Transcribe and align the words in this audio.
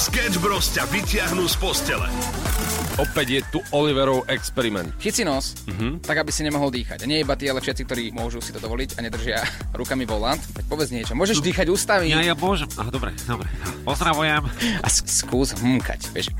Sketch 0.00 0.40
Bros 0.40 0.72
ťa 0.72 0.88
vyťahnú 0.88 1.44
z 1.44 1.60
postele. 1.60 2.08
Opäť 2.96 3.26
je 3.36 3.40
tu 3.52 3.58
Oliverov 3.68 4.24
experiment. 4.32 4.88
Chyť 4.96 5.12
si 5.12 5.24
nos, 5.28 5.52
tak 6.00 6.24
aby 6.24 6.32
si 6.32 6.40
nemohol 6.40 6.72
dýchať. 6.72 7.04
A 7.04 7.06
nie 7.08 7.20
iba 7.20 7.36
tí, 7.36 7.52
ale 7.52 7.60
všetci, 7.60 7.82
ktorí 7.84 8.04
môžu 8.16 8.40
si 8.40 8.48
to 8.48 8.64
dovoliť 8.64 8.96
a 8.96 9.00
nedržia 9.04 9.44
rukami 9.80 10.08
volant. 10.08 10.40
Veď 10.56 10.64
povedz 10.72 10.88
niečo. 10.88 11.12
Môžeš 11.12 11.44
dýchať 11.44 11.68
ústami 11.68 12.08
Ja, 12.08 12.24
ja 12.24 12.32
môžem. 12.32 12.68
Aha, 12.80 12.88
dobre, 12.88 13.12
dobre. 13.28 13.44
Pozdravujem. 13.84 14.40
a 14.80 14.88
skús 14.88 15.52
hmkať. 15.60 16.00
Vieš. 16.16 16.32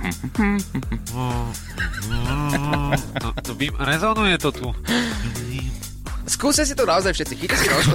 To, 3.20 3.28
to 3.44 3.52
vy, 3.60 3.68
rezonuje 3.76 4.40
to 4.40 4.50
tu. 4.56 4.68
Skúste 6.30 6.62
si 6.62 6.78
to 6.78 6.86
naozaj 6.86 7.10
všetci. 7.10 7.34
Chyťte 7.34 7.56
si 7.58 7.66
nos 7.66 7.86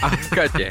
a 0.00 0.06
hmkate. 0.08 0.66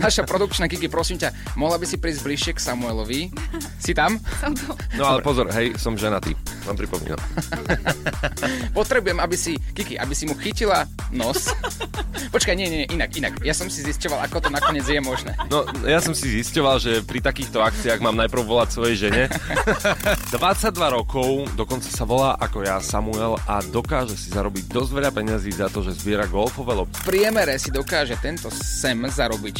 Naša 0.00 0.24
produkčná 0.24 0.64
Kiki, 0.66 0.88
prosím 0.88 1.20
ťa, 1.20 1.32
mohla 1.54 1.76
by 1.76 1.84
si 1.84 2.00
prísť 2.00 2.20
bližšie 2.24 2.52
k 2.56 2.60
Samuelovi? 2.60 3.28
Si 3.78 3.92
tam? 3.92 4.16
No 4.96 5.04
ale 5.04 5.20
pozor, 5.20 5.52
hej, 5.52 5.76
som 5.76 5.94
ženatý. 5.94 6.32
Vám 6.64 6.76
pripomínam. 6.76 7.20
Potrebujem, 8.76 9.20
aby 9.20 9.36
si, 9.36 9.60
Kiki, 9.76 10.00
aby 10.00 10.12
si 10.16 10.24
mu 10.24 10.34
chytila 10.40 10.88
nos. 11.12 11.52
Počkaj, 12.32 12.56
nie, 12.56 12.68
nie, 12.68 12.84
inak, 12.88 13.12
inak. 13.12 13.34
Ja 13.44 13.52
som 13.52 13.68
si 13.68 13.84
zisťoval, 13.84 14.24
ako 14.28 14.48
to 14.48 14.48
nakoniec 14.52 14.84
je 14.84 15.00
možné. 15.00 15.32
No, 15.48 15.64
ja 15.84 16.00
som 16.00 16.12
si 16.12 16.28
zisťoval, 16.40 16.76
že 16.80 16.92
pri 17.04 17.20
takýchto 17.24 17.60
akciách 17.60 18.00
mám 18.00 18.16
najprv 18.16 18.44
volať 18.44 18.68
svojej 18.72 18.96
žene. 19.08 19.22
22 20.34 20.96
rokov, 20.96 21.48
dokonca 21.56 21.88
sa 21.88 22.04
volá 22.04 22.36
ako 22.36 22.64
ja 22.64 22.80
Samuel 22.80 23.36
a 23.48 23.60
dokáže 23.64 23.97
si 24.06 24.30
zarobiť 24.30 24.70
dosť 24.70 24.90
veľa 24.94 25.10
peniazí 25.10 25.50
za 25.50 25.66
to, 25.66 25.82
že 25.82 25.96
zbiera 25.98 26.28
golfové 26.28 26.76
lopty. 26.76 27.02
V 27.02 27.08
priemere 27.08 27.56
si 27.56 27.72
dokáže 27.72 28.14
tento 28.20 28.52
sem 28.52 28.94
zarobiť 28.94 29.54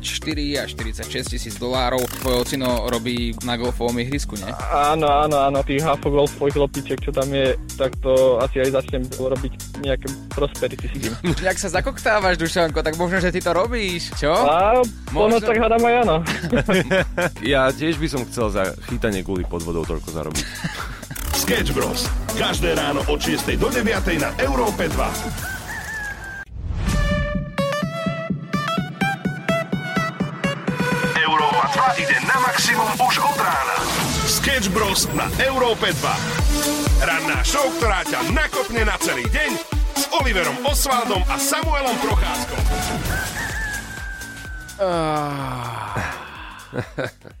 44 0.00 0.64
až 0.64 0.68
46 0.74 1.36
tisíc 1.36 1.54
dolárov. 1.60 2.02
Tvoj 2.24 2.48
ocino 2.48 2.88
robí 2.88 3.36
na 3.44 3.54
golfovom 3.54 3.94
ihrisku, 4.00 4.34
nie? 4.40 4.48
Áno, 4.72 5.06
áno, 5.06 5.36
áno, 5.38 5.60
tých 5.62 5.84
hafogolfových 5.84 6.56
loptičiek, 6.58 6.98
čo 6.98 7.12
tam 7.12 7.28
je, 7.30 7.54
tak 7.76 7.94
to 8.00 8.40
asi 8.42 8.64
aj 8.64 8.82
začnem 8.82 9.04
robiť 9.14 9.52
nejaké 9.84 10.08
prosperity 10.32 10.86
tým. 10.88 11.12
Jak 11.46 11.60
sa 11.60 11.68
zakoktávaš, 11.68 12.40
Dušanko, 12.40 12.80
tak 12.80 12.96
možno, 12.96 13.20
že 13.20 13.30
ty 13.30 13.44
to 13.44 13.52
robíš, 13.52 14.10
čo? 14.16 14.32
A 14.32 14.80
možno 15.12 15.38
tak 15.44 15.60
hádam 15.60 15.84
aj 15.84 15.94
áno. 16.08 16.16
Ja 17.52 17.70
tiež 17.72 17.98
by 17.98 18.08
som 18.08 18.22
chcel 18.28 18.50
za 18.50 18.62
chytanie 18.88 19.22
guli 19.22 19.44
pod 19.44 19.62
vodou 19.62 19.84
toľko 19.84 20.08
zarobiť. 20.10 20.44
Sketch 21.48 21.72
Bros. 21.72 22.04
Každé 22.36 22.76
ráno 22.76 23.00
od 23.08 23.24
6 23.24 23.56
do 23.56 23.72
9 23.72 23.88
na 24.20 24.36
Európe 24.36 24.84
2. 24.84 25.00
Európa 31.24 31.64
2 31.96 32.04
ide 32.04 32.20
na 32.28 32.36
maximum 32.44 32.92
už 33.00 33.24
od 33.24 33.40
rána. 33.40 33.80
Sketch 34.28 34.68
Bros. 34.76 35.08
na 35.16 35.24
Európe 35.40 35.88
2. 35.88 37.08
Ranná 37.08 37.40
show, 37.40 37.64
ktorá 37.80 38.04
ťa 38.04 38.28
nakopne 38.36 38.84
na 38.84 39.00
celý 39.00 39.24
deň 39.32 39.50
s 39.96 40.04
Oliverom 40.20 40.60
Osvaldom 40.68 41.24
a 41.32 41.40
Samuelom 41.40 41.96
Procházkom. 42.04 42.60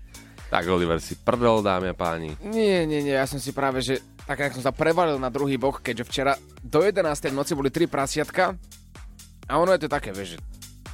Tak 0.48 0.64
Oliver 0.64 0.96
si 0.96 1.12
prdel, 1.12 1.60
dámy 1.60 1.92
a 1.92 1.96
páni. 1.96 2.32
Nie, 2.40 2.88
nie, 2.88 3.04
nie, 3.04 3.12
ja 3.12 3.28
som 3.28 3.36
si 3.36 3.52
práve, 3.52 3.84
že 3.84 4.00
tak 4.24 4.40
jak 4.40 4.56
som 4.56 4.64
sa 4.64 4.72
prevalil 4.72 5.20
na 5.20 5.28
druhý 5.28 5.60
bok, 5.60 5.84
keďže 5.84 6.04
včera 6.08 6.32
do 6.64 6.80
11. 6.80 7.04
v 7.04 7.36
noci 7.36 7.52
boli 7.52 7.68
tri 7.68 7.84
prasiatka 7.84 8.56
a 9.44 9.52
ono 9.60 9.76
je 9.76 9.84
to 9.84 9.92
také, 9.92 10.08
vieš, 10.16 10.36
že 10.36 10.38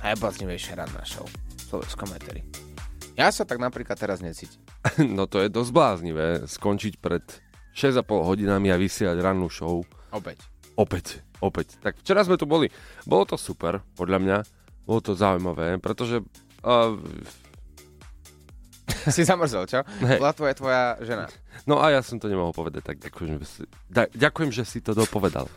najbláznivejšia 0.03 0.75
ranná 0.75 1.03
show 1.07 1.23
v 1.27 1.63
slovenskom 1.71 2.11
eteri. 2.19 2.43
Ja 3.15 3.31
sa 3.31 3.47
tak 3.47 3.63
napríklad 3.63 3.95
teraz 3.95 4.19
necítim. 4.19 4.59
No 5.19 5.31
to 5.31 5.39
je 5.39 5.47
dosť 5.47 5.71
bláznivé, 5.71 6.27
skončiť 6.51 6.99
pred 6.99 7.23
6,5 7.79 8.03
hodinami 8.11 8.75
a 8.75 8.79
vysielať 8.79 9.19
rannú 9.23 9.47
show. 9.47 9.87
Opäť. 10.11 10.43
Opäť, 10.75 11.23
opäť. 11.39 11.79
Tak 11.79 12.03
včera 12.03 12.27
sme 12.27 12.35
tu 12.35 12.51
boli. 12.51 12.67
Bolo 13.07 13.23
to 13.23 13.39
super, 13.39 13.87
podľa 13.95 14.19
mňa. 14.19 14.37
Bolo 14.83 14.99
to 14.99 15.15
zaujímavé, 15.15 15.79
pretože... 15.79 16.27
Uh, 16.67 16.99
si 19.15 19.23
zamrzol, 19.27 19.69
čo? 19.69 19.85
Hej. 20.05 20.19
Bola 20.21 20.33
aj 20.33 20.57
tvoja 20.57 20.83
žena. 21.05 21.25
no 21.69 21.81
a 21.81 21.93
ja 21.93 22.01
som 22.01 22.17
to 22.17 22.31
nemohol 22.31 22.57
povedať, 22.57 22.83
tak 22.95 22.97
ďakujem, 23.01 23.41
že 23.41 23.47
si, 23.47 23.63
da, 23.89 24.09
ďakujem, 24.09 24.51
že 24.53 24.65
si 24.65 24.79
to 24.81 24.97
dopovedal. 24.97 25.49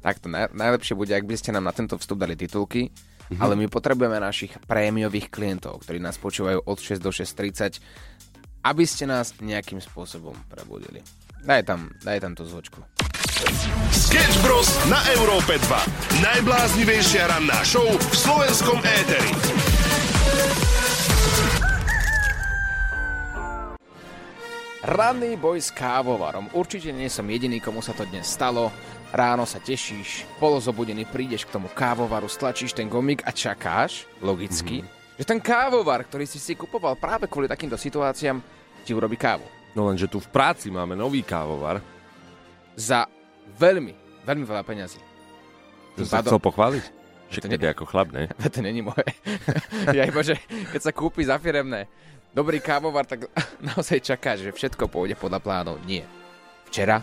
Tak 0.00 0.24
to 0.24 0.32
naj, 0.32 0.56
najlepšie 0.56 0.96
bude, 0.96 1.12
ak 1.12 1.28
by 1.28 1.36
ste 1.36 1.52
nám 1.52 1.68
na 1.68 1.74
tento 1.76 2.00
vstup 2.00 2.16
dali 2.16 2.32
titulky, 2.32 2.88
ale 3.38 3.54
my 3.54 3.68
potrebujeme 3.68 4.16
našich 4.18 4.56
prémiových 4.64 5.30
klientov, 5.30 5.84
ktorí 5.84 6.02
nás 6.02 6.16
počúvajú 6.18 6.64
od 6.64 6.78
6 6.80 6.98
do 6.98 7.12
6.30, 7.12 7.78
aby 8.64 8.84
ste 8.88 9.04
nás 9.06 9.36
nejakým 9.38 9.78
spôsobom 9.78 10.34
prebudili. 10.48 11.04
Daj 11.44 11.62
tam, 11.68 11.92
daj 12.04 12.20
tam 12.20 12.32
tú 12.36 12.44
zvočku. 12.44 12.80
Sketch 13.92 14.36
Bros. 14.44 14.68
na 14.92 15.00
Európe 15.16 15.56
2. 15.56 16.20
Najbláznivejšia 16.20 17.24
ranná 17.30 17.64
show 17.64 17.86
v 17.86 18.14
slovenskom 18.16 18.76
éteri. 18.84 19.32
Ranný 24.80 25.36
boj 25.36 25.60
s 25.60 25.68
kávovarom. 25.76 26.48
Určite 26.56 26.88
nie 26.88 27.12
som 27.12 27.28
jediný, 27.28 27.60
komu 27.60 27.84
sa 27.84 27.92
to 27.92 28.08
dnes 28.08 28.24
stalo. 28.24 28.72
Ráno 29.12 29.44
sa 29.44 29.60
tešíš, 29.60 30.24
polozobudený 30.40 31.04
prídeš 31.04 31.44
k 31.44 31.52
tomu 31.52 31.68
kávovaru, 31.68 32.24
stlačíš 32.32 32.72
ten 32.72 32.88
gomík 32.88 33.20
a 33.28 33.34
čakáš, 33.34 34.08
logicky, 34.24 34.80
že 35.20 35.28
ten 35.28 35.36
kávovar, 35.36 36.00
ktorý 36.08 36.24
si 36.24 36.40
si 36.40 36.56
kupoval 36.56 36.96
práve 36.96 37.28
kvôli 37.28 37.44
takýmto 37.44 37.76
situáciám, 37.76 38.40
ti 38.80 38.96
urobí 38.96 39.20
kávu. 39.20 39.44
No 39.76 39.84
lenže 39.84 40.08
tu 40.08 40.16
v 40.16 40.32
práci 40.32 40.72
máme 40.72 40.96
nový 40.96 41.20
kávovar. 41.20 41.84
Za 42.72 43.04
veľmi, 43.60 44.24
veľmi 44.24 44.44
veľa 44.48 44.64
peňazí. 44.64 44.96
To 46.00 46.08
sa 46.08 46.24
chcel 46.24 46.40
pochváliť? 46.40 46.84
Však 47.28 47.42
To 47.44 47.48
nie- 47.52 47.68
ako 47.68 47.84
chlap, 47.84 48.16
ne? 48.16 48.32
to 48.54 48.64
není 48.64 48.80
moje. 48.80 49.12
ja 49.98 50.08
iba, 50.08 50.24
že 50.24 50.40
keď 50.72 50.80
sa 50.80 50.92
kúpi 50.96 51.28
za 51.28 51.36
firemné 51.36 51.84
dobrý 52.34 52.58
kávovar, 52.62 53.06
tak 53.06 53.26
naozaj 53.68 54.00
čakáš, 54.00 54.46
že 54.46 54.52
všetko 54.54 54.86
pôjde 54.90 55.18
podľa 55.18 55.40
plánov. 55.42 55.76
Nie. 55.84 56.06
Včera 56.70 57.02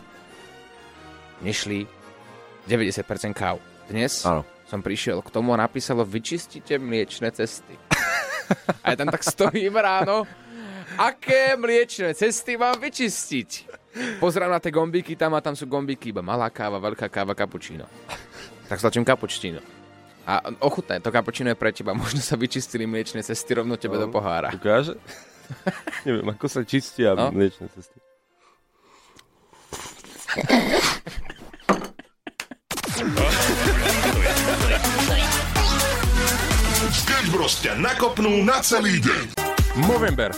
nešli 1.43 1.85
90% 2.65 3.35
káv. 3.35 3.61
Dnes 3.87 4.25
Áno. 4.27 4.43
som 4.67 4.83
prišiel 4.83 5.23
k 5.23 5.31
tomu 5.31 5.55
a 5.55 5.61
napísalo 5.61 6.03
vyčistite 6.03 6.75
mliečne 6.75 7.31
cesty. 7.31 7.75
a 8.83 8.85
ja 8.91 8.95
tam 8.99 9.11
tak 9.11 9.23
stojím 9.23 9.75
ráno. 9.79 10.27
Aké 10.97 11.55
mliečne 11.59 12.15
cesty 12.15 12.57
mám 12.57 12.79
vyčistiť? 12.79 13.49
Pozerám 14.21 14.53
na 14.53 14.59
tie 14.61 14.69
gombíky, 14.71 15.17
tam 15.17 15.33
a 15.35 15.41
tam 15.41 15.57
sú 15.57 15.65
gombíky, 15.65 16.13
iba 16.13 16.21
malá 16.21 16.47
káva, 16.53 16.77
veľká 16.77 17.09
káva, 17.09 17.33
kapučíno. 17.33 17.85
Tak 18.67 18.77
stlačím 18.77 19.07
kapučíno. 19.07 19.76
A 20.27 20.43
ochutné, 20.59 20.99
to 20.99 21.07
kapučíno 21.07 21.49
je 21.49 21.57
pre 21.57 21.71
teba. 21.71 21.95
Možno 22.03 22.19
sa 22.19 22.35
vyčistili 22.35 22.83
mliečne 22.83 23.23
cesty 23.23 23.55
rovno 23.55 23.79
tebe 23.79 23.95
do 23.95 24.11
pohára. 24.11 24.51
Ukáže? 24.51 24.99
Neviem, 26.05 26.27
ako 26.27 26.45
sa 26.51 26.61
čistia 26.67 27.15
No. 27.15 27.31
mliečne 27.31 27.71
cesty. 27.71 27.97
Sketch 36.93 37.29
Bros. 37.33 37.57
ťa 37.59 37.73
nakopnú 37.81 38.45
na 38.45 38.61
celý 38.61 39.01
deň. 39.01 39.25
Movember. 39.89 40.31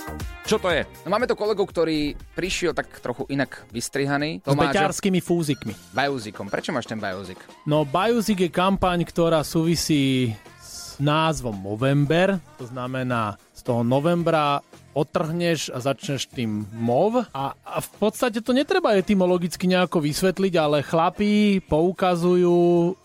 Čo 0.50 0.58
to 0.58 0.74
je? 0.74 0.82
No, 1.06 1.14
máme 1.14 1.30
tu 1.30 1.38
kolegu, 1.38 1.62
ktorý 1.62 2.18
prišiel 2.34 2.74
tak 2.74 2.90
trochu 3.06 3.22
inak 3.30 3.70
vystrihaný. 3.70 4.42
S 4.42 4.50
Tomáš 4.50 4.74
beťarskými 4.74 5.22
fúzikmi. 5.22 5.78
Bajúzikom. 5.94 6.50
Prečo 6.50 6.74
máš 6.74 6.90
ten 6.90 6.98
bajúzik? 6.98 7.38
No 7.70 7.86
Biozik 7.86 8.42
je 8.42 8.50
kampaň, 8.50 9.06
ktorá 9.06 9.46
súvisí 9.46 10.34
s 10.58 10.98
názvom 10.98 11.54
Movember, 11.54 12.42
to 12.58 12.66
znamená 12.66 13.38
z 13.54 13.62
toho 13.62 13.86
novembra 13.86 14.66
otrhneš 14.98 15.70
a 15.70 15.86
začneš 15.86 16.26
tým 16.34 16.66
mov 16.74 17.30
a, 17.30 17.54
a 17.54 17.78
v 17.78 17.90
podstate 18.02 18.42
to 18.42 18.50
netreba 18.50 18.98
etymologicky 18.98 19.70
nejako 19.70 20.02
vysvetliť, 20.02 20.54
ale 20.58 20.82
chlapí 20.82 21.62
poukazujú 21.62 22.98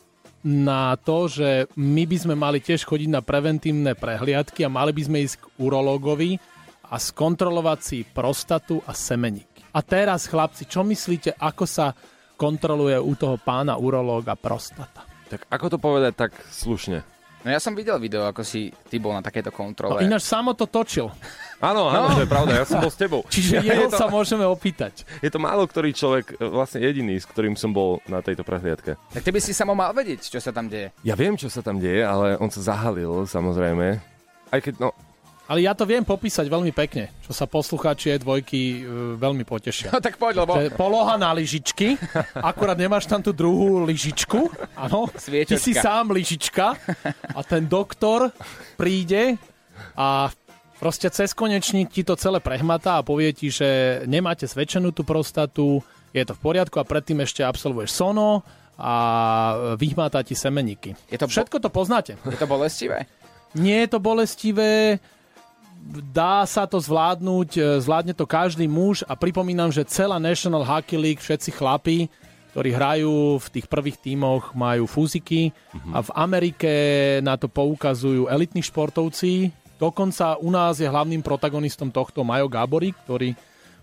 na 0.49 0.97
to, 0.97 1.29
že 1.29 1.69
my 1.77 2.09
by 2.09 2.17
sme 2.17 2.35
mali 2.41 2.65
tiež 2.65 2.89
chodiť 2.89 3.13
na 3.13 3.21
preventívne 3.21 3.93
prehliadky 3.93 4.65
a 4.65 4.73
mali 4.73 4.97
by 4.97 5.03
sme 5.05 5.19
ísť 5.29 5.45
k 5.45 5.45
urológovi 5.61 6.41
a 6.95 6.97
skontrolovať 6.97 7.79
si 7.81 7.99
prostatu 8.07 8.79
a 8.85 8.95
semeník. 8.95 9.51
A 9.71 9.83
teraz, 9.83 10.31
chlapci, 10.31 10.63
čo 10.65 10.81
myslíte, 10.81 11.35
ako 11.35 11.67
sa 11.67 11.91
kontroluje 12.35 12.95
u 12.97 13.13
toho 13.13 13.35
pána 13.37 13.75
urológa 13.75 14.35
prostata? 14.35 15.03
Tak 15.27 15.51
ako 15.51 15.67
to 15.69 15.79
povedať 15.79 16.13
tak 16.15 16.31
slušne? 16.47 17.03
No 17.43 17.53
ja 17.53 17.59
som 17.59 17.75
videl 17.75 17.99
video, 17.99 18.25
ako 18.25 18.41
si 18.41 18.73
ty 18.89 18.97
bol 18.97 19.13
na 19.13 19.21
takejto 19.21 19.51
No, 19.51 19.59
kontrole. 19.59 20.01
ináč 20.01 20.25
samo 20.25 20.55
to 20.55 20.65
točil. 20.65 21.13
Áno, 21.61 21.93
áno, 21.93 22.09
No. 22.09 22.17
to 22.17 22.25
je 22.25 22.31
pravda, 22.31 22.53
ja 22.57 22.65
som 22.65 22.81
bol 22.81 22.89
s 22.89 22.97
tebou. 22.97 23.21
Čiže 23.35 23.61
je, 23.61 23.69
jeho 23.69 23.85
to, 23.87 23.99
sa 23.99 24.09
môžeme 24.09 24.47
opýtať. 24.47 25.05
je 25.21 25.29
to 25.29 25.37
málo 25.37 25.67
ktorý 25.67 25.93
človek, 25.93 26.39
e, 26.39 26.47
vlastne 26.47 26.81
jediný, 26.81 27.21
s 27.21 27.27
ktorým 27.27 27.53
som 27.53 27.69
bol 27.69 28.01
na 28.07 28.23
tejto 28.23 28.41
prehliadke. 28.41 28.97
Tak 29.13 29.21
ty 29.21 29.29
by 29.29 29.41
si 29.41 29.53
samo 29.53 29.75
mal 29.75 29.93
vedieť, 29.93 30.25
čo 30.25 30.41
sa 30.41 30.57
tam 30.57 30.73
deje. 30.73 30.89
Ja 31.03 31.13
viem, 31.13 31.37
čo 31.37 31.53
sa 31.53 31.61
tam 31.61 31.77
deje, 31.77 32.01
ale 32.01 32.39
on 32.39 32.49
sa 32.49 32.65
zahalil, 32.65 33.27
samozrejme. 33.27 34.01
Aj 34.49 34.61
keď, 34.63 34.81
no, 34.81 34.97
Ale 35.45 35.61
ja 35.61 35.77
to 35.77 35.85
viem 35.85 36.01
popísať 36.01 36.49
veľmi 36.49 36.73
pekne, 36.73 37.13
čo 37.21 37.37
sa 37.37 37.45
poslucháči 37.45 38.17
aj 38.17 38.25
dvojky 38.25 38.61
e, 38.61 38.77
veľmi 39.21 39.45
potešia. 39.45 39.93
No 39.93 40.01
tak 40.05 40.17
poď, 40.17 40.41
lebo... 40.49 40.57
Poloha 40.73 41.21
na 41.21 41.37
lyžičky, 41.37 42.01
akurát 42.33 42.81
nemáš 42.81 43.05
tam 43.05 43.21
tú 43.21 43.37
druhú 43.37 43.85
lyžičku, 43.85 44.49
áno, 44.73 45.13
ty 45.21 45.57
si 45.61 45.77
sám 45.77 46.17
lyžička 46.17 46.81
a 47.37 47.41
ten 47.45 47.69
doktor 47.69 48.33
príde 48.81 49.37
a 49.93 50.33
proste 50.81 51.13
cez 51.13 51.37
konečník 51.37 51.93
ti 51.93 52.09
to 52.09 52.17
celé 52.17 52.41
prehmatá 52.41 53.01
a 53.01 53.07
povie 53.07 53.37
ti, 53.37 53.53
že 53.53 54.01
nemáte 54.09 54.49
zväčšenú 54.49 54.97
tú 54.97 55.05
prostatu, 55.05 55.85
je 56.17 56.25
to 56.25 56.33
v 56.33 56.41
poriadku 56.41 56.81
a 56.81 56.89
predtým 56.89 57.21
ešte 57.21 57.45
absolvuješ 57.45 57.93
sono 57.93 58.41
a 58.81 58.95
vyhmatá 59.77 60.25
ti 60.25 60.33
semeníky. 60.33 60.97
Je 61.13 61.21
to 61.21 61.29
bo- 61.29 61.35
Všetko 61.37 61.57
to 61.61 61.69
poznáte. 61.69 62.17
Je 62.27 62.39
to 62.41 62.49
bolestivé? 62.49 63.07
Nie 63.55 63.87
je 63.87 63.89
to 63.95 63.99
bolestivé, 64.03 64.99
dá 66.11 66.49
sa 66.49 66.65
to 66.65 66.81
zvládnuť, 66.81 67.51
e, 67.57 67.61
zvládne 67.85 68.17
to 68.17 68.25
každý 68.25 68.65
muž 68.65 69.05
a 69.05 69.13
pripomínam, 69.13 69.69
že 69.69 69.85
celá 69.85 70.17
National 70.17 70.65
Hockey 70.65 70.97
League, 70.97 71.21
všetci 71.21 71.51
chlapi, 71.53 72.09
ktorí 72.57 72.71
hrajú 72.71 73.43
v 73.43 73.47
tých 73.51 73.67
prvých 73.67 73.99
tímoch, 73.99 74.55
majú 74.55 74.87
fúziky 74.87 75.51
a 75.91 76.07
v 76.07 76.11
Amerike 76.15 76.73
na 77.19 77.35
to 77.35 77.51
poukazujú 77.51 78.31
elitní 78.31 78.63
športovci. 78.63 79.51
Dokonca 79.75 80.39
u 80.39 80.55
nás 80.55 80.79
je 80.79 80.87
hlavným 80.87 81.19
protagonistom 81.19 81.91
tohto 81.91 82.23
Majo 82.23 82.47
Gáborík, 82.47 82.95
ktorý 83.03 83.35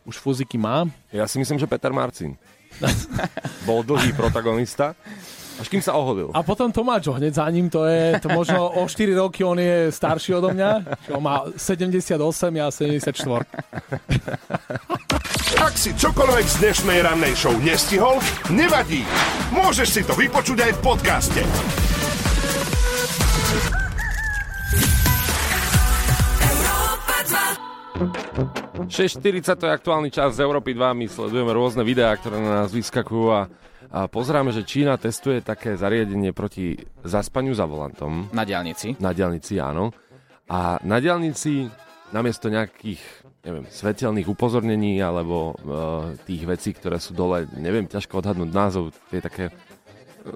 už 0.07 0.23
fúziky 0.23 0.55
má. 0.55 0.87
Ja 1.11 1.27
si 1.27 1.35
myslím, 1.35 1.59
že 1.59 1.67
Peter 1.67 1.91
Marcin. 1.91 2.39
Bol 3.67 3.83
dlhý 3.83 4.15
protagonista, 4.15 4.95
až 5.61 5.69
kým 5.69 5.85
sa 5.85 5.93
oholil. 5.93 6.33
A 6.33 6.41
potom 6.41 6.73
Tomáčo 6.73 7.13
hneď 7.13 7.37
za 7.37 7.45
ním, 7.53 7.69
to 7.69 7.85
je 7.85 8.17
to 8.17 8.33
možno 8.33 8.65
o 8.65 8.89
4 8.89 9.13
roky, 9.13 9.45
on 9.45 9.61
je 9.61 9.93
starší 9.93 10.33
odo 10.41 10.49
mňa, 10.49 10.97
čo 11.05 11.21
má 11.21 11.45
78, 11.53 12.17
ja 12.57 12.67
74. 12.73 13.45
Ak 15.61 15.77
si 15.77 15.93
čokoľvek 15.93 16.45
z 16.49 16.55
dnešnej 16.65 16.99
rannej 17.05 17.37
show 17.37 17.53
nestihol, 17.61 18.17
nevadí. 18.49 19.05
Môžeš 19.53 19.87
si 19.93 20.01
to 20.01 20.17
vypočuť 20.17 20.57
aj 20.65 20.71
v 20.73 20.79
podcaste. 20.81 21.41
6.40 28.87 29.59
to 29.59 29.65
je 29.67 29.73
aktuálny 29.73 30.09
čas 30.09 30.37
z 30.37 30.45
Európy 30.45 30.73
2, 30.73 30.97
my 30.97 31.05
sledujeme 31.09 31.51
rôzne 31.51 31.83
videá, 31.85 32.15
ktoré 32.15 32.39
na 32.39 32.65
nás 32.65 32.71
vyskakujú 32.71 33.27
a, 33.29 33.41
a 33.91 33.99
pozeráme, 34.07 34.55
že 34.55 34.65
Čína 34.65 34.95
testuje 34.95 35.43
také 35.43 35.75
zariadenie 35.75 36.31
proti 36.31 36.79
zaspaniu 37.03 37.51
za 37.51 37.67
volantom. 37.67 38.31
Na 38.31 38.47
diálnici. 38.47 38.97
Na 38.97 39.11
diálnici, 39.11 39.59
áno. 39.59 39.91
A 40.51 40.79
na 40.83 40.97
diálnici 40.97 41.67
namiesto 42.11 42.51
nejakých 42.51 42.99
neviem, 43.41 43.65
svetelných 43.65 44.29
upozornení 44.29 45.01
alebo 45.01 45.53
e, 45.57 46.23
tých 46.29 46.43
vecí, 46.45 46.69
ktoré 46.77 47.01
sú 47.01 47.17
dole, 47.17 47.49
neviem, 47.57 47.89
ťažko 47.89 48.21
odhadnúť 48.21 48.51
názov, 48.53 48.93
tie 49.09 49.23
také 49.23 49.49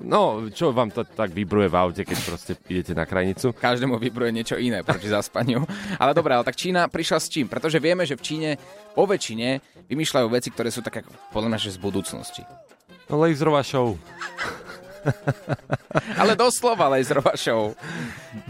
No, 0.01 0.49
čo 0.49 0.73
vám 0.73 0.89
to 0.89 1.05
tak 1.05 1.29
vybruje 1.29 1.69
v 1.69 1.77
aute, 1.77 2.01
keď 2.01 2.17
proste 2.25 2.53
idete 2.65 2.97
na 2.97 3.05
krajnicu? 3.05 3.53
Každému 3.53 4.01
vybruje 4.01 4.33
niečo 4.33 4.57
iné 4.57 4.81
proti 4.81 5.05
zaspaniu. 5.05 5.61
Ale 6.01 6.17
dobré, 6.17 6.33
ale 6.33 6.41
tak 6.47 6.57
Čína 6.57 6.89
prišla 6.89 7.21
s 7.21 7.29
čím? 7.29 7.45
Pretože 7.45 7.77
vieme, 7.77 8.01
že 8.01 8.17
v 8.17 8.25
Číne 8.25 8.49
po 8.97 9.05
väčšine 9.05 9.61
vymýšľajú 9.85 10.27
veci, 10.33 10.49
ktoré 10.49 10.73
sú 10.73 10.81
také, 10.81 11.05
podľa 11.29 11.53
mňa, 11.53 11.59
že 11.61 11.77
z 11.77 11.79
budúcnosti. 11.79 12.41
No, 13.05 13.21
laserová 13.21 13.61
show. 13.61 13.93
Ale 16.21 16.33
doslova 16.33 16.89
laserová 16.89 17.37
show. 17.37 17.77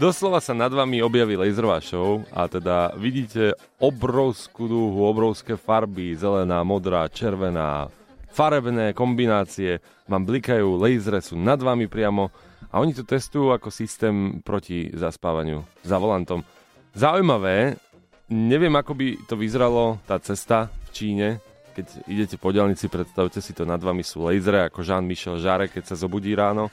Doslova 0.00 0.40
sa 0.40 0.56
nad 0.56 0.72
vami 0.72 1.04
objaví 1.04 1.36
laserová 1.36 1.84
show 1.84 2.24
a 2.32 2.48
teda 2.48 2.96
vidíte 2.96 3.52
obrovskú 3.76 4.64
dúhu, 4.64 5.04
obrovské 5.04 5.60
farby, 5.60 6.16
zelená, 6.16 6.64
modrá, 6.64 7.04
červená, 7.12 7.92
farebné 8.36 8.92
kombinácie, 8.92 9.80
vám 10.04 10.28
blikajú, 10.28 10.76
lasery 10.76 11.24
sú 11.24 11.40
nad 11.40 11.56
vami 11.56 11.88
priamo 11.88 12.28
a 12.68 12.84
oni 12.84 12.92
to 12.92 13.08
testujú 13.08 13.56
ako 13.56 13.72
systém 13.72 14.44
proti 14.44 14.92
zaspávaniu 14.92 15.64
za 15.80 15.96
volantom. 15.96 16.44
Zaujímavé, 16.92 17.80
neviem 18.28 18.76
ako 18.76 18.92
by 18.92 19.06
to 19.24 19.40
vyzeralo, 19.40 19.96
tá 20.04 20.20
cesta 20.20 20.68
v 20.68 20.88
Číne, 20.92 21.28
keď 21.72 21.86
idete 22.08 22.36
po 22.36 22.52
diálnici, 22.52 22.92
predstavte 22.92 23.40
si 23.40 23.56
to, 23.56 23.64
nad 23.64 23.80
vami 23.80 24.04
sú 24.04 24.28
lasery 24.28 24.68
ako 24.68 24.84
Jean-Michel 24.84 25.40
Jarre, 25.40 25.72
keď 25.72 25.92
sa 25.92 25.96
zobudí 25.96 26.36
ráno 26.36 26.68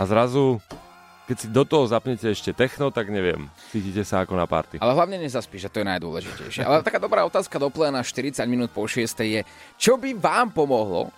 a 0.00 0.02
zrazu 0.08 0.64
keď 1.26 1.36
si 1.42 1.46
do 1.50 1.66
toho 1.66 1.90
zapnete 1.90 2.30
ešte 2.30 2.54
techno, 2.54 2.94
tak 2.94 3.10
neviem, 3.10 3.50
cítite 3.74 4.06
sa 4.06 4.22
ako 4.22 4.38
na 4.38 4.46
party. 4.46 4.78
Ale 4.78 4.94
hlavne 4.94 5.18
nezaspíš, 5.18 5.66
že 5.66 5.70
to 5.74 5.78
je 5.82 5.86
najdôležitejšie. 5.90 6.62
Ale 6.62 6.86
taká 6.86 7.02
dobrá 7.02 7.26
otázka 7.26 7.58
do 7.58 7.66
plena 7.66 8.06
40 8.06 8.46
minút 8.46 8.70
po 8.70 8.86
6 8.86 9.02
je, 9.26 9.42
čo 9.74 9.98
by 9.98 10.14
vám 10.14 10.54
pomohlo 10.54 11.10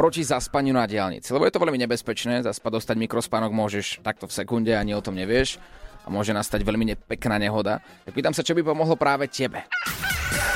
proti 0.00 0.24
zaspaniu 0.24 0.72
na 0.72 0.88
diálnici? 0.88 1.28
Lebo 1.28 1.44
je 1.44 1.52
to 1.52 1.60
veľmi 1.60 1.76
nebezpečné, 1.76 2.40
zaspať 2.40 2.80
dostať 2.80 2.96
mikrospánok 3.04 3.52
môžeš 3.52 4.00
takto 4.00 4.24
v 4.24 4.32
sekunde, 4.32 4.72
ani 4.72 4.96
o 4.96 5.04
tom 5.04 5.12
nevieš 5.12 5.60
a 6.00 6.08
môže 6.08 6.32
nastať 6.32 6.64
veľmi 6.64 6.96
pekná 7.04 7.36
nehoda. 7.36 7.84
Tak 8.08 8.16
pýtam 8.16 8.32
sa, 8.32 8.40
čo 8.40 8.56
by 8.56 8.64
pomohlo 8.64 8.96
práve 8.96 9.28
tebe. 9.28 9.68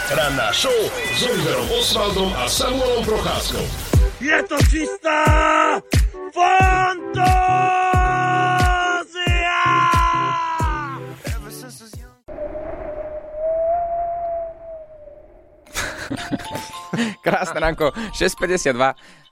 Ranná 0.08 0.48
show 0.56 0.72
s 1.12 1.20
Oliverom 1.28 1.68
Osvaldom 1.76 2.30
a 2.40 2.48
Samuelom 2.48 3.04
Procházkou. 3.04 3.64
Je 4.24 4.38
to 4.48 4.56
čistá 4.72 5.20
fantázia! 6.32 7.83
Krásne 17.26 17.58
ránko, 17.58 17.90
6.52. 18.14 18.74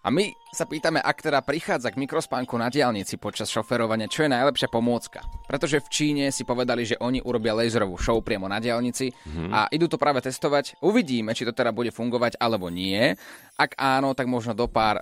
A 0.02 0.10
my 0.10 0.34
sa 0.50 0.66
pýtame, 0.66 0.98
ak 0.98 1.22
teda 1.22 1.38
prichádza 1.46 1.94
k 1.94 2.00
mikrospánku 2.02 2.58
na 2.58 2.66
diálnici 2.66 3.22
počas 3.22 3.46
šoferovania, 3.54 4.10
čo 4.10 4.26
je 4.26 4.34
najlepšia 4.34 4.66
pomôcka. 4.66 5.22
Pretože 5.46 5.78
v 5.78 5.88
Číne 5.94 6.24
si 6.34 6.42
povedali, 6.42 6.82
že 6.82 6.98
oni 6.98 7.22
urobia 7.22 7.54
laserovú 7.54 7.94
show 8.02 8.18
priamo 8.18 8.50
na 8.50 8.58
diálnici 8.58 9.14
mm-hmm. 9.14 9.50
a 9.54 9.70
idú 9.70 9.86
to 9.86 10.02
práve 10.02 10.18
testovať. 10.18 10.82
Uvidíme, 10.82 11.38
či 11.38 11.46
to 11.46 11.54
teda 11.54 11.70
bude 11.70 11.94
fungovať 11.94 12.34
alebo 12.42 12.66
nie. 12.66 13.14
Ak 13.54 13.78
áno, 13.78 14.10
tak 14.18 14.26
možno 14.26 14.58
do 14.58 14.66
pár 14.66 14.98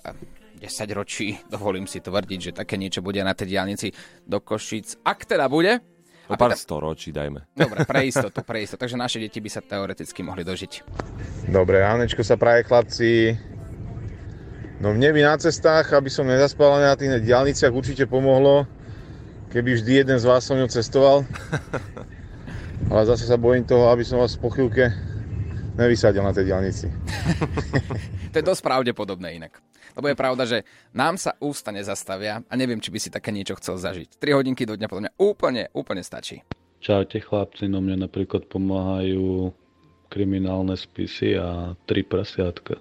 10 0.60 0.68
ročí, 0.92 1.40
dovolím 1.54 1.88
si 1.88 2.04
tvrdiť, 2.04 2.40
že 2.52 2.56
také 2.60 2.76
niečo 2.76 3.00
bude 3.00 3.24
na 3.24 3.32
tej 3.32 3.56
diálnici 3.56 3.96
do 4.28 4.44
Košic. 4.44 5.00
Ak 5.00 5.24
teda 5.24 5.48
bude, 5.48 5.80
O 6.30 6.38
pár 6.38 6.54
storočí, 6.54 7.10
dajme. 7.10 7.42
Dobre, 7.58 7.82
pre 7.82 8.06
istotu, 8.06 8.46
pre 8.46 8.62
istotu. 8.62 8.86
Takže 8.86 8.94
naše 8.94 9.18
deti 9.18 9.42
by 9.42 9.50
sa 9.50 9.58
teoreticky 9.58 10.22
mohli 10.22 10.46
dožiť. 10.46 10.86
Dobre, 11.50 11.82
ránečko 11.82 12.22
sa 12.22 12.38
praje 12.38 12.70
chlapci. 12.70 13.34
No 14.78 14.94
mne 14.94 15.10
by 15.10 15.20
na 15.26 15.34
cestách, 15.36 15.90
aby 15.92 16.08
som 16.08 16.24
nezaspal 16.24 16.80
na 16.80 16.94
tých 16.94 17.20
diálniciach 17.20 17.74
určite 17.74 18.06
pomohlo, 18.06 18.64
keby 19.50 19.76
vždy 19.76 20.06
jeden 20.06 20.16
z 20.16 20.24
vás 20.24 20.46
so 20.46 20.54
mnou 20.54 20.70
cestoval. 20.70 21.26
Ale 22.90 23.02
zase 23.04 23.28
sa 23.28 23.36
bojím 23.36 23.66
toho, 23.66 23.92
aby 23.92 24.06
som 24.06 24.22
vás 24.22 24.38
po 24.38 24.48
chvíľke 24.48 24.88
nevysadil 25.76 26.24
na 26.24 26.32
tej 26.32 26.48
diálnici. 26.48 26.86
To 28.30 28.38
je 28.38 28.46
dosť 28.46 28.62
pravdepodobné 28.62 29.42
inak. 29.42 29.58
Lebo 29.96 30.06
je 30.10 30.16
pravda, 30.16 30.42
že 30.46 30.58
nám 30.94 31.18
sa 31.18 31.34
ústa 31.42 31.74
nezastavia 31.74 32.42
a 32.46 32.52
neviem, 32.54 32.78
či 32.78 32.90
by 32.90 32.98
si 32.98 33.10
také 33.10 33.34
niečo 33.34 33.58
chcel 33.58 33.78
zažiť. 33.78 34.18
3 34.18 34.38
hodinky 34.38 34.66
do 34.66 34.74
dňa 34.78 34.86
podľa 34.86 35.02
mňa 35.08 35.12
úplne, 35.18 35.62
úplne 35.74 36.02
stačí. 36.04 36.42
Čaute 36.80 37.20
chlapci, 37.20 37.68
no 37.68 37.84
mne 37.84 38.08
napríklad 38.08 38.48
pomáhajú 38.48 39.52
kriminálne 40.10 40.74
spisy 40.74 41.38
a 41.38 41.78
tri 41.86 42.02
prasiatka. 42.02 42.80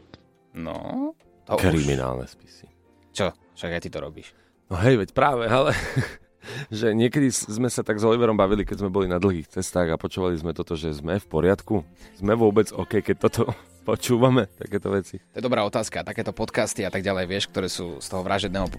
No, 0.58 1.13
to 1.46 1.60
už. 1.60 1.70
Kriminálne 1.78 2.25
spisy. 2.25 2.66
Čo? 3.13 3.36
Však 3.54 3.75
aj 3.75 3.82
ty 3.86 3.89
to 3.94 4.00
robíš. 4.01 4.34
No 4.72 4.80
hej, 4.82 5.01
veď 5.01 5.10
práve, 5.13 5.46
ale 5.46 5.75
že 6.74 6.96
niekedy 6.96 7.30
sme 7.30 7.70
sa 7.70 7.86
tak 7.86 8.01
s 8.01 8.06
Oliverom 8.06 8.38
bavili, 8.38 8.66
keď 8.66 8.86
sme 8.86 8.94
boli 8.94 9.08
na 9.10 9.22
dlhých 9.22 9.50
cestách 9.50 9.94
a 9.94 10.01
počúvali 10.01 10.38
sme 10.39 10.56
toto, 10.56 10.74
že 10.74 10.96
sme 10.96 11.22
v 11.22 11.28
poriadku. 11.30 11.86
Sme 12.18 12.34
vôbec 12.34 12.74
OK, 12.74 13.04
keď 13.04 13.18
toto 13.30 13.44
počúvame, 13.89 14.46
takéto 14.53 14.93
veci. 14.93 15.17
To 15.34 15.38
je 15.41 15.46
dobrá 15.46 15.65
otázka. 15.65 16.05
Takéto 16.05 16.29
podcasty 16.29 16.86
a 16.86 16.93
tak 16.93 17.01
ďalej, 17.01 17.25
vieš, 17.25 17.50
ktoré 17.50 17.65
sú 17.65 17.98
z 17.98 18.08
toho 18.10 18.22
vražedného, 18.22 18.69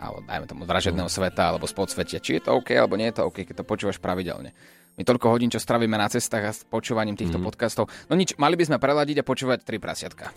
alebo 0.00 0.24
dajme 0.24 0.46
tomu 0.48 0.62
vražedného 0.64 1.12
sveta 1.12 1.52
alebo 1.52 1.68
z 1.68 1.76
podsvetia. 1.76 2.24
Či 2.24 2.40
je 2.40 2.42
to 2.48 2.56
OK, 2.56 2.72
alebo 2.72 2.96
nie 2.96 3.12
je 3.12 3.20
to 3.20 3.28
OK, 3.28 3.44
keď 3.44 3.60
to 3.60 3.68
počúvaš 3.68 4.00
pravidelne. 4.00 4.56
My 4.96 5.04
toľko 5.04 5.28
hodín, 5.28 5.52
čo 5.52 5.60
stravíme 5.60 5.92
na 6.00 6.08
cestách 6.08 6.44
a 6.48 6.56
s 6.56 6.64
počúvaním 6.64 7.20
týchto 7.20 7.36
mm. 7.36 7.44
podcastov. 7.44 7.92
No 8.08 8.16
nič, 8.16 8.32
mali 8.40 8.56
by 8.56 8.64
sme 8.64 8.80
preladiť 8.80 9.20
a 9.20 9.28
počúvať 9.28 9.60
tri 9.60 9.76
prasiatka. 9.76 10.32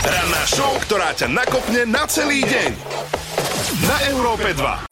Ranná 0.00 0.42
show, 0.48 0.72
ktorá 0.88 1.12
ťa 1.12 1.28
nakopne 1.28 1.84
na 1.84 2.08
celý 2.08 2.40
deň. 2.40 2.72
Na 3.84 3.96
Európe 4.08 4.56
2. 4.56 4.88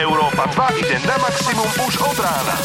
Európa 0.00 0.44
2 0.72 0.80
ide 0.80 0.96
na 1.04 1.16
maximum 1.20 1.68
už 1.84 1.94
od 2.00 2.16
rána. 2.16 2.56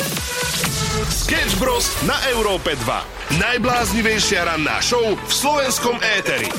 Sketch 0.89 1.53
Bros. 1.62 1.86
na 2.10 2.17
Európe 2.34 2.74
2. 2.74 3.38
Najbláznivejšia 3.38 4.50
ranná 4.50 4.81
show 4.81 5.13
v 5.13 5.29
slovenskom 5.29 6.01
éteri. 6.01 6.50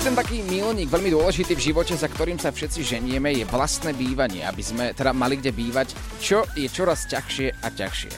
Jeden 0.00 0.16
taký 0.16 0.40
milník, 0.40 0.88
veľmi 0.88 1.12
dôležitý 1.12 1.52
v 1.52 1.64
živote, 1.68 1.92
za 1.92 2.08
ktorým 2.08 2.40
sa 2.40 2.48
všetci 2.48 2.80
ženieme, 2.80 3.28
je 3.36 3.44
vlastné 3.44 3.92
bývanie, 3.92 4.40
aby 4.48 4.64
sme 4.64 4.84
teda 4.96 5.12
mali 5.12 5.36
kde 5.36 5.52
bývať, 5.52 5.92
čo 6.16 6.48
je 6.56 6.64
čoraz 6.72 7.04
ťažšie 7.12 7.60
a 7.60 7.68
ťažšie. 7.68 8.12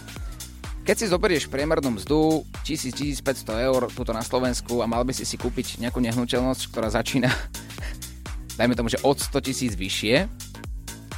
Keď 0.87 0.94
si 1.02 1.11
zoberieš 1.11 1.50
priemernú 1.50 1.99
mzdu 1.99 2.47
1000-1500 2.62 3.66
eur 3.75 3.90
tuto 3.90 4.14
na 4.14 4.23
Slovensku 4.23 4.87
a 4.87 4.87
mal 4.87 5.02
by 5.02 5.11
si 5.11 5.26
si 5.26 5.35
kúpiť 5.35 5.82
nejakú 5.82 5.99
nehnuteľnosť, 5.99 6.70
ktorá 6.70 6.94
začína, 6.94 7.26
dajme 8.62 8.78
tomu, 8.78 8.87
že 8.87 9.02
od 9.02 9.18
100 9.18 9.35
tisíc 9.50 9.75
vyššie, 9.75 10.30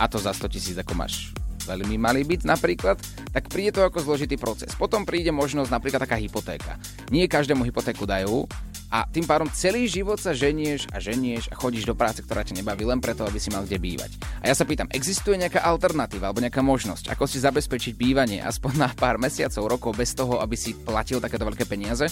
a 0.01 0.09
to 0.09 0.17
za 0.17 0.33
100 0.33 0.57
tisíc 0.57 0.77
ako 0.81 0.97
máš 0.97 1.37
veľmi 1.71 1.95
malý 1.95 2.27
byt 2.27 2.43
napríklad, 2.43 2.99
tak 3.31 3.47
príde 3.47 3.79
to 3.79 3.87
ako 3.87 4.03
zložitý 4.03 4.35
proces. 4.35 4.75
Potom 4.75 5.07
príde 5.07 5.31
možnosť 5.31 5.71
napríklad 5.71 6.03
taká 6.03 6.19
hypotéka. 6.19 6.75
Nie 7.15 7.31
každému 7.31 7.63
hypotéku 7.63 8.03
dajú 8.11 8.51
a 8.91 9.07
tým 9.07 9.23
pádom 9.23 9.47
celý 9.55 9.87
život 9.87 10.19
sa 10.19 10.35
ženieš 10.35 10.91
a 10.91 10.99
ženieš 10.99 11.47
a 11.49 11.55
chodíš 11.55 11.87
do 11.87 11.95
práce, 11.95 12.27
ktorá 12.27 12.43
ťa 12.43 12.59
nebaví 12.59 12.83
len 12.83 12.99
preto, 12.99 13.23
aby 13.23 13.39
si 13.39 13.47
mal 13.55 13.63
kde 13.63 13.79
bývať. 13.79 14.11
A 14.43 14.51
ja 14.51 14.55
sa 14.59 14.67
pýtam, 14.67 14.91
existuje 14.91 15.39
nejaká 15.39 15.63
alternatíva 15.63 16.27
alebo 16.27 16.43
nejaká 16.43 16.59
možnosť, 16.59 17.15
ako 17.15 17.31
si 17.31 17.39
zabezpečiť 17.39 17.95
bývanie 17.95 18.43
aspoň 18.43 18.73
na 18.75 18.89
pár 18.91 19.23
mesiacov, 19.23 19.71
rokov 19.71 19.95
bez 19.95 20.11
toho, 20.19 20.43
aby 20.43 20.59
si 20.59 20.75
platil 20.75 21.23
takéto 21.23 21.47
veľké 21.47 21.71
peniaze? 21.71 22.11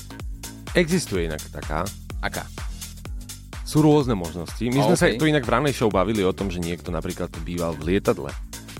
Existuje 0.78 1.26
inak 1.26 1.42
taká. 1.50 1.82
Aká? 2.22 2.46
Sú 3.68 3.84
rôzne 3.84 4.16
možnosti. 4.16 4.64
My 4.64 4.80
sme 4.80 4.96
Okay. 4.96 5.12
sa 5.12 5.20
tu 5.20 5.28
inak 5.28 5.44
v 5.44 5.52
ranej 5.52 5.76
show 5.76 5.92
bavili 5.92 6.24
o 6.24 6.32
tom, 6.32 6.48
že 6.48 6.56
niekto 6.56 6.88
napríklad 6.88 7.28
býval 7.44 7.76
v 7.76 7.92
lietadle, 7.92 8.32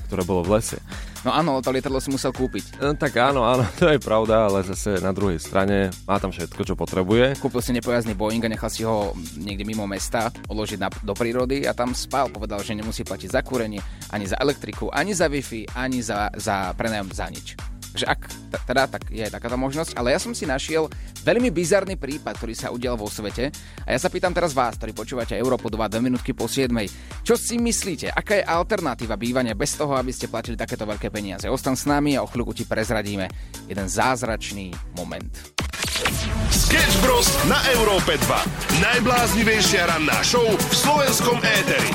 ktoré 0.09 0.25
bolo 0.25 0.41
v 0.41 0.57
lese. 0.57 0.81
No 1.23 1.37
áno, 1.37 1.61
to 1.61 1.69
lietadlo 1.69 2.01
si 2.01 2.09
musel 2.09 2.33
kúpiť. 2.33 2.81
No, 2.81 2.97
tak 2.97 3.21
áno, 3.21 3.45
áno, 3.45 3.69
to 3.81 3.93
je 3.93 4.01
pravda, 4.01 4.49
ale 4.49 4.65
zase 4.65 4.97
na 5.05 5.13
druhej 5.13 5.37
strane 5.37 5.93
má 6.09 6.17
tam 6.17 6.33
všetko, 6.33 6.65
čo 6.65 6.75
potrebuje. 6.75 7.37
Kúpil 7.39 7.61
si 7.61 7.77
nepojazdný 7.77 8.17
Boeing 8.17 8.41
a 8.43 8.51
nechal 8.51 8.73
si 8.73 8.89
ho 8.89 9.13
niekde 9.37 9.69
mimo 9.69 9.85
mesta 9.85 10.33
odložiť 10.49 10.79
na, 10.81 10.89
do 10.89 11.13
prírody 11.13 11.69
a 11.69 11.77
tam 11.77 11.93
spal. 11.93 12.33
Povedal, 12.33 12.65
že 12.65 12.73
nemusí 12.73 13.05
platiť 13.05 13.29
za 13.29 13.45
kúrenie, 13.45 13.85
ani 14.09 14.25
za 14.25 14.41
elektriku, 14.41 14.89
ani 14.89 15.13
za 15.13 15.29
Wi-Fi, 15.29 15.77
ani 15.77 16.01
za, 16.01 16.33
za 16.33 16.73
prenajom 16.73 17.13
za 17.13 17.29
nič. 17.29 17.78
Takže 17.93 18.07
ak 18.07 18.21
teda, 18.69 18.85
tak 18.87 19.03
je 19.09 19.25
takáto 19.27 19.57
možnosť, 19.57 19.97
ale 19.97 20.13
ja 20.13 20.21
som 20.21 20.37
si 20.37 20.45
našiel 20.45 20.87
veľmi 21.25 21.49
bizarný 21.49 21.97
prípad, 21.97 22.37
ktorý 22.37 22.55
sa 22.55 22.69
udial 22.69 22.95
vo 22.95 23.09
svete 23.09 23.51
a 23.85 23.89
ja 23.91 23.99
sa 23.99 24.13
pýtam 24.13 24.31
teraz 24.31 24.53
vás, 24.53 24.77
ktorí 24.77 24.93
počúvate 24.93 25.35
Európu 25.35 25.73
2, 25.73 25.99
2 25.99 25.99
minútky 26.05 26.37
po 26.37 26.47
7. 26.47 26.71
Čo 27.25 27.35
si 27.35 27.57
myslíte, 27.57 28.13
aká 28.13 28.39
je 28.39 28.45
alternatíva 28.45 29.17
bývania 29.17 29.57
bez 29.57 29.75
toho, 29.75 29.97
aby 29.97 30.13
ste 30.13 30.31
platili 30.31 30.55
takéto 30.55 30.85
veľké 30.85 31.09
peniaze? 31.09 31.49
Ostan 31.49 31.75
s 31.75 31.89
nami 31.89 32.15
a 32.15 32.25
o 32.25 32.31
chvíľku 32.31 32.53
ti 32.53 32.69
prezradíme 32.69 33.27
jeden 33.67 33.89
zázračný 33.89 34.73
moment. 34.95 35.59
Sketch 36.49 36.97
Bros. 37.03 37.29
na 37.51 37.59
Európe 37.75 38.15
2. 38.15 38.85
Najbláznivejšia 38.85 39.91
ranná 39.91 40.23
show 40.23 40.45
v 40.45 40.75
slovenskom 40.77 41.41
éteri. 41.43 41.91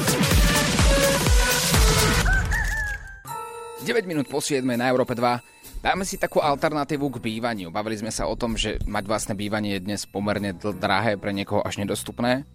9 3.84 4.08
minút 4.08 4.32
po 4.32 4.40
7 4.40 4.64
na 4.64 4.88
Európe 4.88 5.12
2. 5.12 5.63
Dáme 5.84 6.08
si 6.08 6.16
takú 6.16 6.40
alternatívu 6.40 7.12
k 7.12 7.18
bývaniu. 7.20 7.68
Bavili 7.68 8.00
sme 8.00 8.08
sa 8.08 8.24
o 8.32 8.40
tom, 8.40 8.56
že 8.56 8.80
mať 8.88 9.04
vlastné 9.04 9.36
bývanie 9.36 9.76
je 9.76 9.84
dnes 9.84 10.00
pomerne 10.08 10.56
dl- 10.56 10.72
drahé, 10.72 11.20
pre 11.20 11.36
niekoho 11.36 11.60
až 11.60 11.76
nedostupné. 11.76 12.48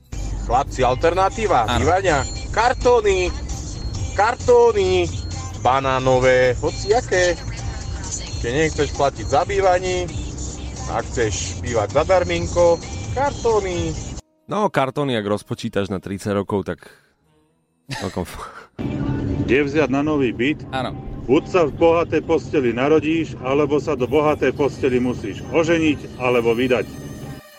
Chlapci, 0.49 0.81
alternatíva 0.81 1.69
Áno. 1.69 1.85
bývania. 1.85 2.25
Kartóny, 2.49 3.29
kartóny, 4.17 5.05
banánové, 5.61 6.57
hociaké. 6.57 7.37
Keď 8.41 8.53
nechceš 8.65 8.97
platiť 8.97 9.27
za 9.29 9.45
bývaní, 9.45 10.09
ak 10.89 11.05
chceš 11.13 11.61
bývať 11.61 12.01
za 12.01 12.03
darminko, 12.09 12.81
kartóny. 13.13 13.93
No, 14.49 14.73
kartóny, 14.73 15.21
ak 15.21 15.29
rozpočítaš 15.29 15.93
na 15.93 16.01
30 16.01 16.33
rokov, 16.33 16.65
tak... 16.65 16.89
Celkom... 17.93 18.25
Kde 19.45 19.69
vziať 19.69 19.93
na 19.93 20.01
nový 20.01 20.33
byt? 20.33 20.65
Áno. 20.73 21.08
Buď 21.29 21.45
sa 21.45 21.69
v 21.69 21.77
bohatej 21.77 22.25
posteli 22.25 22.73
narodíš, 22.73 23.37
alebo 23.45 23.77
sa 23.77 23.93
do 23.93 24.09
bohatej 24.09 24.57
posteli 24.57 24.97
musíš 24.97 25.45
oženiť 25.53 26.17
alebo 26.17 26.57
vydať. 26.57 26.89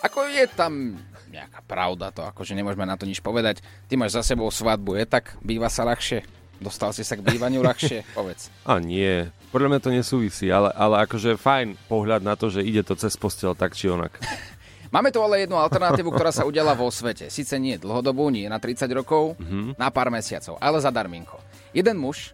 Ako 0.02 0.26
je 0.26 0.50
tam 0.50 0.98
nejaká 1.30 1.62
pravda 1.62 2.10
to, 2.10 2.26
akože 2.26 2.58
nemôžeme 2.58 2.82
na 2.82 2.98
to 2.98 3.06
nič 3.06 3.22
povedať. 3.22 3.62
Ty 3.86 3.94
máš 3.94 4.18
za 4.18 4.26
sebou 4.26 4.50
svadbu, 4.50 4.98
je 4.98 5.06
tak? 5.06 5.38
Býva 5.46 5.70
sa 5.70 5.86
ľahšie? 5.86 6.26
Dostal 6.58 6.98
si 6.98 7.06
sa 7.06 7.14
k 7.14 7.22
bývaniu 7.22 7.62
ľahšie? 7.62 8.10
Povedz. 8.18 8.50
A 8.66 8.82
nie, 8.82 9.30
podľa 9.54 9.70
mňa 9.70 9.80
to 9.80 9.94
nesúvisí, 9.94 10.50
ale, 10.50 10.74
ale 10.74 11.06
akože 11.06 11.38
fajn 11.38 11.78
pohľad 11.86 12.26
na 12.26 12.34
to, 12.34 12.50
že 12.50 12.66
ide 12.66 12.82
to 12.82 12.98
cez 12.98 13.14
postel 13.16 13.54
tak 13.54 13.78
či 13.78 13.86
onak. 13.86 14.18
Máme 14.96 15.14
tu 15.14 15.22
ale 15.22 15.46
jednu 15.46 15.62
alternatívu, 15.62 16.10
ktorá 16.10 16.34
sa 16.34 16.50
udiala 16.50 16.74
vo 16.74 16.90
svete. 16.90 17.30
Sice 17.30 17.62
nie 17.62 17.78
dlhodobú, 17.78 18.34
nie 18.34 18.50
na 18.50 18.58
30 18.58 18.90
rokov, 18.90 19.38
Mhm. 19.38 19.78
na 19.78 19.94
pár 19.94 20.10
mesiacov, 20.10 20.58
ale 20.58 20.82
za 20.82 20.90
darminko. 20.90 21.38
Jeden 21.70 22.02
muž 22.02 22.34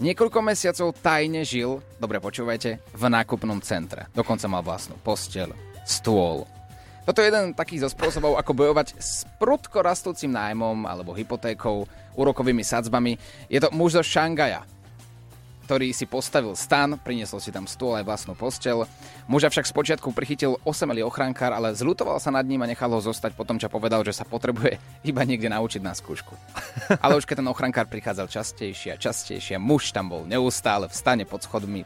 niekoľko 0.00 0.38
mesiacov 0.44 0.92
tajne 1.00 1.42
žil, 1.46 1.80
dobre 1.96 2.20
počúvajte, 2.20 2.80
v 2.92 3.04
nákupnom 3.08 3.60
centre. 3.64 4.08
Dokonca 4.12 4.46
mal 4.48 4.62
vlastnú 4.64 4.96
posteľ, 5.00 5.52
stôl. 5.86 6.44
Toto 7.06 7.22
je 7.22 7.30
jeden 7.30 7.54
taký 7.54 7.78
zo 7.78 7.86
spôsobov, 7.86 8.34
ako 8.34 8.50
bojovať 8.50 8.98
s 8.98 9.22
prudko 9.38 9.78
rastúcim 9.78 10.26
nájmom 10.26 10.90
alebo 10.90 11.14
hypotékou, 11.14 11.86
úrokovými 12.18 12.66
sadzbami. 12.66 13.14
Je 13.46 13.62
to 13.62 13.70
muž 13.70 13.94
zo 13.94 14.02
Šangaja, 14.02 14.66
ktorý 15.66 15.90
si 15.90 16.06
postavil 16.06 16.54
stan, 16.54 16.94
priniesol 16.94 17.42
si 17.42 17.50
tam 17.50 17.66
stôl 17.66 17.98
aj 17.98 18.06
vlastnú 18.06 18.38
posteľ. 18.38 18.86
Muža 19.26 19.50
však 19.50 19.66
spočiatku 19.66 20.14
prichytil 20.14 20.62
osamelý 20.62 21.02
ochrankár, 21.02 21.50
ale 21.50 21.74
zlutoval 21.74 22.22
sa 22.22 22.30
nad 22.30 22.46
ním 22.46 22.62
a 22.62 22.70
nechal 22.70 22.86
ho 22.94 23.02
zostať 23.02 23.34
potom, 23.34 23.58
čo 23.58 23.66
povedal, 23.66 24.06
že 24.06 24.14
sa 24.14 24.22
potrebuje 24.22 24.78
iba 25.02 25.26
niekde 25.26 25.50
naučiť 25.50 25.82
na 25.82 25.90
skúšku. 25.90 26.38
Ale 27.02 27.18
už 27.18 27.26
keď 27.26 27.42
ten 27.42 27.50
ochrankár 27.50 27.90
prichádzal 27.90 28.30
častejšie 28.30 28.94
a 28.94 29.00
častejšie, 29.02 29.58
muž 29.58 29.90
tam 29.90 30.06
bol 30.06 30.22
neustále 30.22 30.86
v 30.86 30.94
stane 30.94 31.26
pod 31.26 31.42
schodmi, 31.42 31.82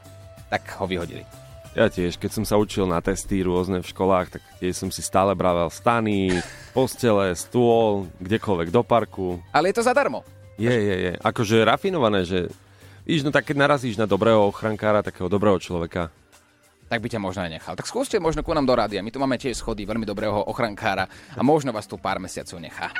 tak 0.53 0.69
ho 0.77 0.85
vyhodili. 0.85 1.25
Ja 1.73 1.89
tiež, 1.89 2.21
keď 2.21 2.31
som 2.37 2.45
sa 2.45 2.61
učil 2.61 2.85
na 2.85 3.01
testy 3.01 3.41
rôzne 3.41 3.81
v 3.81 3.89
školách, 3.89 4.37
tak 4.37 4.43
tiež 4.61 4.77
som 4.77 4.91
si 4.93 5.01
stále 5.01 5.33
bravel 5.33 5.73
stany, 5.73 6.37
postele, 6.77 7.33
stôl, 7.33 8.13
kdekoľvek 8.21 8.69
do 8.69 8.83
parku. 8.85 9.41
Ale 9.57 9.73
je 9.73 9.81
to 9.81 9.87
zadarmo. 9.89 10.21
Je, 10.61 10.69
je, 10.69 10.97
je. 11.09 11.13
Akože 11.25 11.65
rafinované, 11.65 12.29
že 12.29 12.53
Víš, 13.11 13.27
no 13.27 13.35
tak 13.35 13.51
keď 13.51 13.67
narazíš 13.67 13.99
na 13.99 14.07
dobrého 14.07 14.39
ochrankára, 14.47 15.03
takého 15.03 15.27
dobrého 15.27 15.59
človeka, 15.59 16.15
tak 16.87 17.03
by 17.03 17.11
ťa 17.11 17.19
možno 17.19 17.43
aj 17.43 17.51
nechal. 17.59 17.75
Tak 17.75 17.91
skúste 17.91 18.23
možno 18.23 18.47
ku 18.47 18.55
nám 18.55 18.63
do 18.63 18.71
rádia. 18.71 19.03
My 19.03 19.11
tu 19.11 19.19
máme 19.19 19.35
tiež 19.35 19.59
schody 19.59 19.83
veľmi 19.83 20.07
dobrého 20.07 20.47
ochrankára 20.47 21.11
a 21.35 21.43
možno 21.43 21.75
vás 21.75 21.91
tu 21.91 21.99
pár 21.99 22.23
mesiacov 22.23 22.63
nechá. 22.63 22.95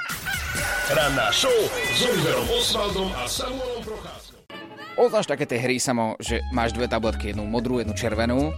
Ranná 0.91 1.31
show 1.31 1.55
s 1.95 2.03
Oliverom 2.03 2.43
Osvaldom 2.59 3.09
a 3.15 3.23
Samuelom 3.31 3.87
Procházkou. 3.87 4.43
Poznáš 4.99 5.31
také 5.31 5.47
tie 5.47 5.63
hry 5.63 5.79
samo, 5.79 6.19
že 6.19 6.43
máš 6.51 6.75
dve 6.75 6.91
tabletky, 6.91 7.31
jednu 7.31 7.47
modrú, 7.47 7.79
jednu 7.79 7.95
červenú. 7.95 8.51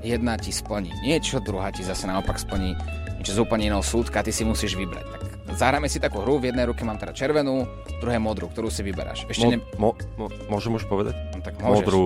Jedna 0.00 0.40
ti 0.40 0.56
splní 0.56 0.88
niečo, 1.04 1.36
druhá 1.44 1.68
ti 1.68 1.84
zase 1.84 2.08
naopak 2.08 2.40
splní 2.40 2.80
niečo 3.20 3.36
z 3.36 3.44
úplne 3.44 3.68
iného 3.68 3.84
súdka, 3.84 4.24
ty 4.24 4.32
si 4.32 4.48
musíš 4.48 4.72
vybrať. 4.80 5.04
Tak 5.04 5.33
zahráme 5.52 5.92
si 5.92 6.00
takú 6.00 6.24
hru, 6.24 6.40
v 6.40 6.48
jednej 6.50 6.64
ruke 6.64 6.80
mám 6.82 6.96
teda 6.96 7.12
červenú, 7.12 7.68
v 7.68 7.98
druhej 8.00 8.20
modrú, 8.20 8.48
ktorú 8.48 8.72
si 8.72 8.80
vyberáš. 8.80 9.28
Ešte 9.28 9.44
mo, 9.44 9.50
ne... 9.52 9.58
mo, 9.76 9.90
mo, 10.16 10.26
môžem 10.48 10.72
už 10.72 10.88
povedať? 10.88 11.12
No, 11.36 11.44
tak 11.44 11.60
môžeš. 11.60 11.84
Modrú. 11.84 12.04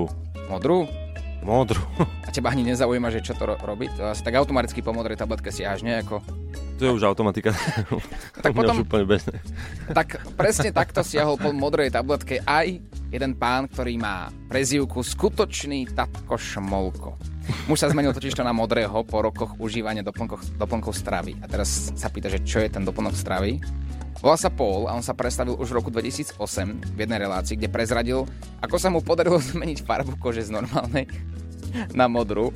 Modrú? 0.48 0.78
Modrú. 1.42 1.82
A 2.26 2.34
teba 2.34 2.50
ani 2.50 2.66
nezaujíma, 2.66 3.14
že 3.14 3.22
čo 3.22 3.32
to 3.38 3.46
ro- 3.46 3.60
robiť? 3.60 3.90
To 3.96 4.10
asi 4.10 4.22
tak 4.26 4.34
automaticky 4.34 4.82
po 4.82 4.90
modrej 4.90 5.16
tabletke 5.16 5.54
siahaš, 5.54 5.86
nejako. 5.86 6.20
To 6.78 6.82
je 6.86 6.90
už 6.94 7.02
automatika. 7.06 7.54
tak 8.44 8.54
potom- 8.54 8.82
úplne 8.82 9.06
bežné. 9.06 9.38
Tak 9.90 10.22
presne 10.34 10.70
takto 10.70 11.02
siahol 11.02 11.38
po 11.38 11.50
modrej 11.54 11.94
tabletke 11.94 12.42
aj 12.42 12.78
jeden 13.08 13.32
pán, 13.38 13.66
ktorý 13.70 13.96
má 13.98 14.28
prezývku 14.50 15.00
Skutočný 15.00 15.90
tatko 15.94 16.36
Šmolko. 16.36 17.16
Muž 17.68 17.80
sa 17.80 17.88
zmenil 17.88 18.12
totiž 18.12 18.36
to 18.36 18.44
na 18.44 18.52
modrého 18.52 19.04
po 19.04 19.24
rokoch 19.24 19.56
užívania 19.60 20.04
doplnkov, 20.04 20.56
doplnkov 20.56 20.92
stravy. 20.92 21.36
A 21.40 21.48
teraz 21.48 21.92
sa 21.96 22.08
pýta, 22.12 22.28
že 22.28 22.44
čo 22.44 22.60
je 22.60 22.68
ten 22.68 22.84
doplnok 22.84 23.16
stravy? 23.16 23.60
Volá 24.18 24.34
sa 24.34 24.50
Paul 24.50 24.90
a 24.90 24.96
on 24.98 25.04
sa 25.04 25.14
predstavil 25.14 25.54
už 25.54 25.70
v 25.70 25.76
roku 25.78 25.90
2008 25.94 26.42
v 26.94 26.98
jednej 26.98 27.22
relácii, 27.22 27.54
kde 27.54 27.70
prezradil, 27.70 28.26
ako 28.58 28.76
sa 28.76 28.90
mu 28.90 28.98
podarilo 28.98 29.38
zmeniť 29.54 29.86
farbu 29.86 30.18
kože 30.18 30.42
z 30.42 30.50
normálnej 30.50 31.06
na 31.92 32.08
modrú, 32.08 32.50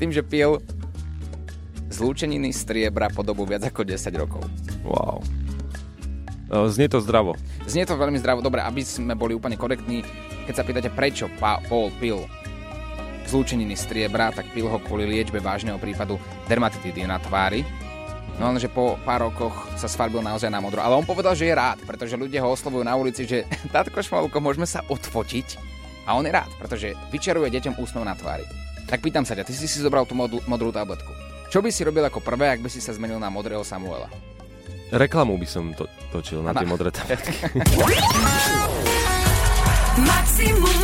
tým, 0.00 0.10
že 0.10 0.24
pil 0.24 0.58
zlúčeniny 1.92 2.50
striebra 2.50 3.12
po 3.12 3.20
dobu 3.20 3.44
viac 3.44 3.68
ako 3.68 3.84
10 3.84 4.00
rokov. 4.16 4.42
Wow. 4.82 5.20
E, 6.48 6.68
Znie 6.72 6.88
to 6.88 7.04
zdravo. 7.04 7.36
Znie 7.68 7.84
to 7.84 7.94
veľmi 7.94 8.16
zdravo. 8.16 8.40
Dobre, 8.40 8.64
aby 8.64 8.80
sme 8.80 9.12
boli 9.12 9.36
úplne 9.36 9.60
korektní, 9.60 10.00
keď 10.48 10.54
sa 10.56 10.64
pýtate, 10.64 10.88
prečo 10.88 11.28
pa- 11.36 11.60
Paul 11.68 11.92
pil 12.00 12.24
zlúčeniny 13.32 13.72
striebra, 13.72 14.28
tak 14.28 14.44
pil 14.52 14.68
ho 14.68 14.76
kvôli 14.76 15.08
liečbe 15.08 15.40
vážneho 15.40 15.80
prípadu 15.80 16.20
dermatitidy 16.52 17.08
na 17.08 17.16
tvári. 17.16 17.64
No 18.36 18.52
lenže 18.52 18.68
po 18.68 19.00
pár 19.04 19.28
rokoch 19.28 19.54
sa 19.76 19.88
sfarbil 19.88 20.20
naozaj 20.20 20.52
na 20.52 20.60
modro. 20.60 20.84
Ale 20.84 20.96
on 20.96 21.08
povedal, 21.08 21.32
že 21.32 21.48
je 21.48 21.56
rád, 21.56 21.80
pretože 21.84 22.16
ľudia 22.16 22.44
ho 22.44 22.52
oslovujú 22.52 22.84
na 22.84 22.92
ulici, 22.96 23.24
že 23.24 23.48
tatko 23.74 24.04
Šmolko, 24.04 24.40
môžeme 24.44 24.68
sa 24.68 24.84
odfotiť. 24.88 25.56
A 26.04 26.18
on 26.18 26.26
je 26.28 26.32
rád, 26.34 26.50
pretože 26.60 26.92
vyčaruje 27.08 27.48
deťom 27.48 27.78
úsmev 27.80 28.04
na 28.04 28.12
tvári. 28.12 28.44
Tak 28.90 29.00
pýtam 29.00 29.24
sa 29.24 29.32
ťa, 29.38 29.46
ty 29.46 29.54
si 29.54 29.70
si 29.70 29.78
zobral 29.80 30.04
tú 30.04 30.12
modrú, 30.12 30.42
modrú 30.44 30.74
tabletku. 30.74 31.12
Čo 31.48 31.62
by 31.62 31.70
si 31.70 31.84
robil 31.84 32.02
ako 32.04 32.20
prvé, 32.24 32.50
ak 32.50 32.64
by 32.64 32.68
si 32.72 32.80
sa 32.82 32.92
zmenil 32.92 33.20
na 33.22 33.32
modrého 33.32 33.64
Samuela? 33.64 34.08
reklamu 34.92 35.40
by 35.40 35.48
som 35.48 35.72
to, 35.72 35.88
točil 36.12 36.44
na 36.44 36.52
tie 36.52 36.68
modré 36.68 36.92
tabletky. 36.92 37.32
Maximum 39.92 40.76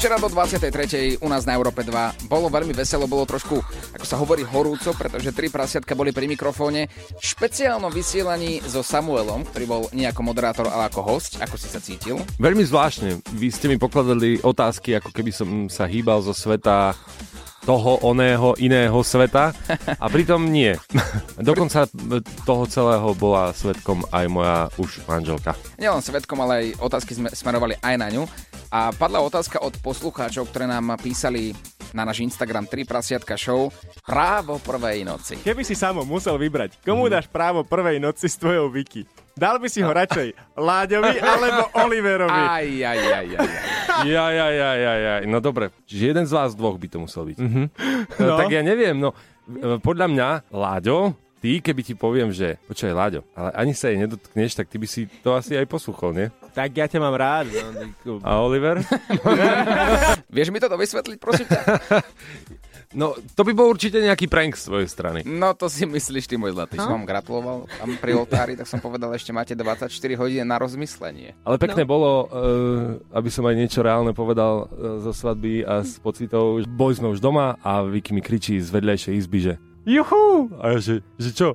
Včera 0.00 0.16
do 0.16 0.32
23. 0.32 1.20
u 1.20 1.28
nás 1.28 1.44
na 1.44 1.52
Európe 1.52 1.84
2 1.84 2.24
bolo 2.24 2.48
veľmi 2.48 2.72
veselo, 2.72 3.04
bolo 3.04 3.28
trošku, 3.28 3.60
ako 3.92 4.06
sa 4.08 4.16
hovorí, 4.16 4.40
horúco, 4.48 4.96
pretože 4.96 5.28
tri 5.28 5.52
prasiatka 5.52 5.92
boli 5.92 6.08
pri 6.08 6.24
mikrofóne. 6.24 6.88
V 6.88 7.20
špeciálnom 7.20 7.92
vysielaní 7.92 8.64
so 8.64 8.80
Samuelom, 8.80 9.44
ktorý 9.52 9.64
bol 9.68 9.82
nie 9.92 10.08
ako 10.08 10.24
moderátor, 10.24 10.72
ale 10.72 10.88
ako 10.88 11.04
host. 11.04 11.36
Ako 11.44 11.60
si 11.60 11.68
sa 11.68 11.84
cítil? 11.84 12.16
Veľmi 12.40 12.64
zvláštne. 12.64 13.20
Vy 13.36 13.52
ste 13.52 13.68
mi 13.68 13.76
pokladali 13.76 14.40
otázky, 14.40 14.96
ako 14.96 15.12
keby 15.12 15.36
som 15.36 15.68
sa 15.68 15.84
hýbal 15.84 16.24
zo 16.24 16.32
sveta 16.32 16.96
toho, 17.68 18.00
oného, 18.00 18.56
iného 18.56 18.96
sveta 19.04 19.52
a 20.00 20.06
pritom 20.08 20.48
nie. 20.48 20.72
Dokonca 21.36 21.84
toho 22.48 22.64
celého 22.64 23.12
bola 23.12 23.52
svetkom 23.52 24.08
aj 24.08 24.24
moja 24.32 24.72
už 24.80 25.04
manželka. 25.04 25.52
Nielen 25.76 26.00
svetkom, 26.00 26.40
ale 26.40 26.52
aj 26.56 26.66
otázky 26.80 27.12
sme 27.12 27.28
smerovali 27.28 27.76
aj 27.84 27.94
na 28.00 28.08
ňu. 28.08 28.24
A 28.70 28.94
padla 28.94 29.18
otázka 29.18 29.58
od 29.58 29.74
poslucháčov, 29.82 30.46
ktoré 30.46 30.70
nám 30.70 30.94
písali 31.02 31.50
na 31.90 32.06
náš 32.06 32.22
Instagram 32.22 32.70
3 32.70 32.86
prasiatka 32.86 33.34
show 33.34 33.74
právo 34.06 34.62
prvej 34.62 35.02
noci. 35.02 35.34
Keby 35.42 35.66
si 35.66 35.74
samo 35.74 36.06
musel 36.06 36.38
vybrať, 36.38 36.78
komu 36.86 37.10
dáš 37.10 37.26
právo 37.26 37.66
prvej 37.66 37.98
noci 37.98 38.30
s 38.30 38.38
tvojou 38.38 38.70
Viki? 38.70 39.02
Dal 39.34 39.58
by 39.58 39.66
si 39.66 39.82
ho 39.82 39.90
radšej 39.90 40.54
Láďovi 40.54 41.18
alebo 41.18 41.66
Oliverovi? 41.82 42.30
Aj, 42.30 42.66
aj, 42.66 43.00
aj, 43.00 43.28
aj. 43.42 43.48
Ja, 44.06 44.30
ja, 44.30 44.46
ja, 44.54 44.70
ja, 44.78 44.94
ja. 44.94 45.14
No 45.26 45.42
dobre, 45.42 45.74
čiže 45.90 46.14
jeden 46.14 46.24
z 46.30 46.32
vás 46.38 46.54
dvoch 46.54 46.78
by 46.78 46.86
to 46.86 46.98
musel 47.02 47.26
byť. 47.26 47.38
Mhm. 47.42 47.62
No. 48.22 48.38
Tak 48.38 48.54
ja 48.54 48.62
neviem, 48.62 49.02
no 49.02 49.10
e, 49.50 49.82
podľa 49.82 50.06
mňa, 50.06 50.28
Láďo, 50.54 51.18
ty, 51.40 51.58
keby 51.58 51.80
ti 51.80 51.94
poviem, 51.96 52.30
že 52.30 52.60
počkaj, 52.68 52.92
Láďo, 52.92 53.20
ale 53.32 53.50
ani 53.56 53.72
sa 53.72 53.88
jej 53.88 53.98
nedotkneš, 53.98 54.54
tak 54.54 54.68
ty 54.68 54.76
by 54.76 54.86
si 54.86 55.08
to 55.24 55.32
asi 55.32 55.56
aj 55.56 55.66
posluchol, 55.66 56.12
nie? 56.12 56.28
Tak 56.52 56.70
ja 56.76 56.86
ťa 56.86 57.00
mám 57.00 57.16
rád. 57.16 57.48
No, 58.04 58.20
A 58.20 58.44
Oliver? 58.44 58.84
Vieš 60.36 60.52
mi 60.52 60.60
toto 60.60 60.76
vysvetliť, 60.76 61.18
prosím 61.18 61.48
ťa? 61.48 61.60
No, 62.90 63.14
to 63.38 63.46
by 63.46 63.54
bol 63.54 63.70
určite 63.70 64.02
nejaký 64.02 64.26
prank 64.26 64.58
z 64.58 64.66
tvojej 64.66 64.90
strany. 64.90 65.22
No 65.22 65.54
to 65.54 65.70
si 65.70 65.86
myslíš 65.86 66.26
ty, 66.26 66.34
môj 66.34 66.58
zlatý. 66.58 66.74
Som 66.74 66.90
vám 66.90 67.06
gratuloval 67.06 67.70
tam 67.78 67.94
pri 68.02 68.18
oltári, 68.18 68.58
tak 68.58 68.66
som 68.66 68.82
povedal, 68.82 69.14
ešte 69.14 69.30
máte 69.30 69.54
24 69.54 69.86
hodín 70.18 70.42
na 70.42 70.58
rozmyslenie. 70.58 71.38
Ale 71.46 71.54
pekné 71.54 71.86
no. 71.86 71.90
bolo, 71.94 72.10
uh, 72.26 72.98
aby 73.14 73.30
som 73.30 73.46
aj 73.46 73.54
niečo 73.54 73.86
reálne 73.86 74.10
povedal 74.10 74.66
uh, 74.66 74.98
zo 75.06 75.14
svadby 75.14 75.62
a 75.62 75.86
s 75.86 76.02
pocitov. 76.02 76.66
Boli 76.66 76.98
sme 76.98 77.14
už 77.14 77.22
doma 77.22 77.54
a 77.62 77.86
Vicky 77.86 78.10
mi 78.10 78.26
kričí 78.26 78.58
z 78.58 78.74
vedľajšej 78.74 79.14
izby, 79.22 79.38
že 79.38 79.54
juhu! 79.84 80.52
A 80.60 80.74
ja, 80.74 80.78
že, 80.80 80.94
že 81.16 81.30
čo? 81.32 81.48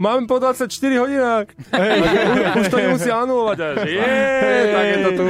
Máme 0.00 0.24
po 0.24 0.40
24 0.40 0.72
hodinách. 0.96 1.52
Hej, 1.76 1.98
už, 2.60 2.66
to 2.72 2.76
nemusí 2.80 3.10
anulovať. 3.12 3.58
A 3.60 3.64
ja, 3.68 3.74
že 3.84 3.88
je, 3.92 4.56
tak 4.72 4.84
je 4.84 4.96
to 4.96 5.10
tu. 5.12 5.26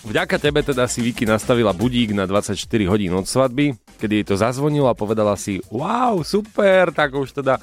Vďaka 0.00 0.36
tebe 0.40 0.60
teda 0.64 0.84
si 0.88 1.00
Vicky 1.04 1.24
nastavila 1.28 1.76
budík 1.76 2.12
na 2.16 2.24
24 2.24 2.56
hodín 2.88 3.12
od 3.14 3.28
svadby, 3.28 3.76
kedy 4.00 4.20
jej 4.20 4.26
to 4.26 4.34
zazvonilo 4.36 4.88
a 4.88 4.96
povedala 4.96 5.36
si, 5.36 5.60
wow, 5.70 6.20
super, 6.24 6.90
tak 6.90 7.12
už 7.12 7.36
teda 7.36 7.60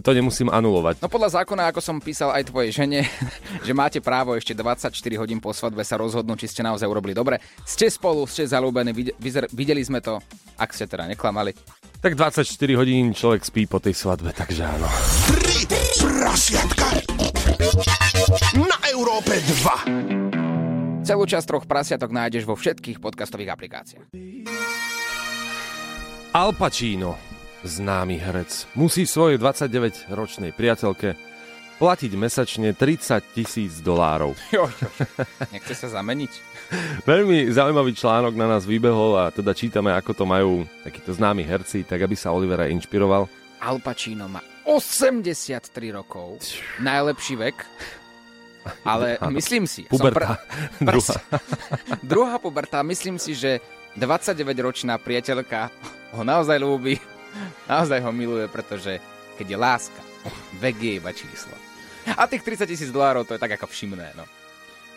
to 0.00 0.10
nemusím 0.12 0.52
anulovať. 0.52 1.00
No 1.00 1.08
podľa 1.08 1.42
zákona, 1.42 1.72
ako 1.72 1.80
som 1.80 1.96
písal 2.00 2.32
aj 2.32 2.48
tvojej 2.52 2.72
žene, 2.72 3.04
že 3.66 3.72
máte 3.72 3.98
právo 4.00 4.36
ešte 4.36 4.52
24 4.52 4.92
hodín 5.20 5.40
po 5.40 5.52
svadbe 5.52 5.84
sa 5.84 5.96
rozhodnúť, 6.00 6.46
či 6.46 6.50
ste 6.56 6.62
naozaj 6.64 6.88
urobili 6.88 7.16
dobre. 7.16 7.40
Ste 7.64 7.88
spolu, 7.88 8.28
ste 8.28 8.44
zalúbení, 8.48 8.92
videli 9.52 9.82
sme 9.82 10.04
to, 10.04 10.20
ak 10.56 10.70
ste 10.72 10.88
teda 10.88 11.08
neklamali. 11.08 11.56
Tak 12.00 12.12
24 12.12 12.44
hodín 12.76 13.16
človek 13.16 13.42
spí 13.42 13.64
po 13.64 13.80
tej 13.80 13.96
svadbe, 13.96 14.30
takže 14.36 14.62
áno. 14.68 14.86
Prasiatka 15.96 16.88
na 18.56 18.78
Európe 18.92 19.40
2. 19.40 21.04
Celú 21.06 21.22
časť 21.22 21.46
troch 21.46 21.64
prasiatok 21.70 22.10
nájdeš 22.10 22.42
vo 22.44 22.58
všetkých 22.58 22.98
podcastových 22.98 23.54
aplikáciách. 23.54 24.06
Al 26.34 26.50
Pacino, 26.52 27.35
známy 27.66 28.16
herec, 28.16 28.70
musí 28.72 29.04
svojej 29.04 29.36
29-ročnej 29.36 30.54
priateľke 30.54 31.18
platiť 31.76 32.12
mesačne 32.16 32.72
30 32.72 33.36
tisíc 33.36 33.84
dolárov. 33.84 34.32
Jo, 34.54 34.64
jo. 34.70 34.88
Nechce 35.52 35.76
sa 35.76 35.92
zameniť? 35.92 36.32
Veľmi 37.04 37.52
zaujímavý 37.52 37.92
článok 37.92 38.32
na 38.32 38.48
nás 38.48 38.64
vybehol 38.64 39.20
a 39.20 39.30
teda 39.30 39.52
čítame, 39.52 39.92
ako 39.92 40.12
to 40.16 40.24
majú 40.24 40.64
takíto 40.82 41.12
známi 41.12 41.44
herci, 41.44 41.84
tak 41.84 42.00
aby 42.02 42.16
sa 42.16 42.32
Olivera 42.32 42.66
inšpiroval. 42.66 43.28
Al 43.60 43.78
Pacino 43.84 44.26
má 44.26 44.40
83 44.64 45.62
rokov. 45.94 46.42
Najlepší 46.82 47.34
vek. 47.38 47.56
Ale 48.82 49.14
Áno. 49.22 49.38
myslím 49.38 49.68
si... 49.70 49.86
Puberta. 49.86 50.42
Som 50.80 50.86
Druhá. 50.90 51.14
Druhá 52.02 52.34
puberta. 52.42 52.82
Myslím 52.82 53.20
si, 53.22 53.38
že 53.38 53.62
29-ročná 53.94 54.98
priateľka 54.98 55.70
ho 56.12 56.22
naozaj 56.26 56.58
ľúbi. 56.58 56.98
Naozaj 57.66 57.98
ho 58.02 58.10
miluje, 58.14 58.46
pretože 58.48 58.98
keď 59.36 59.46
je 59.52 59.58
láska, 59.58 60.00
vek 60.62 60.76
je 60.80 60.92
iba 60.98 61.12
číslo. 61.12 61.52
A 62.14 62.30
tých 62.30 62.46
30 62.46 62.70
tisíc 62.70 62.90
dolárov 62.94 63.26
to 63.26 63.34
je 63.34 63.42
tak 63.42 63.58
ako 63.58 63.66
všimné, 63.66 64.14
no. 64.14 64.22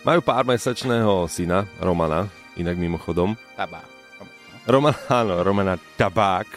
Majú 0.06 0.21
pár 0.23 0.47
mesačného 0.47 1.28
syna, 1.28 1.67
Romana, 1.82 2.30
inak 2.56 2.80
mimochodom. 2.80 3.36
Tabá. 3.58 3.84
Roman, 4.69 4.93
áno, 5.10 5.41
Romana 5.41 5.82
Tabák. 5.97 6.45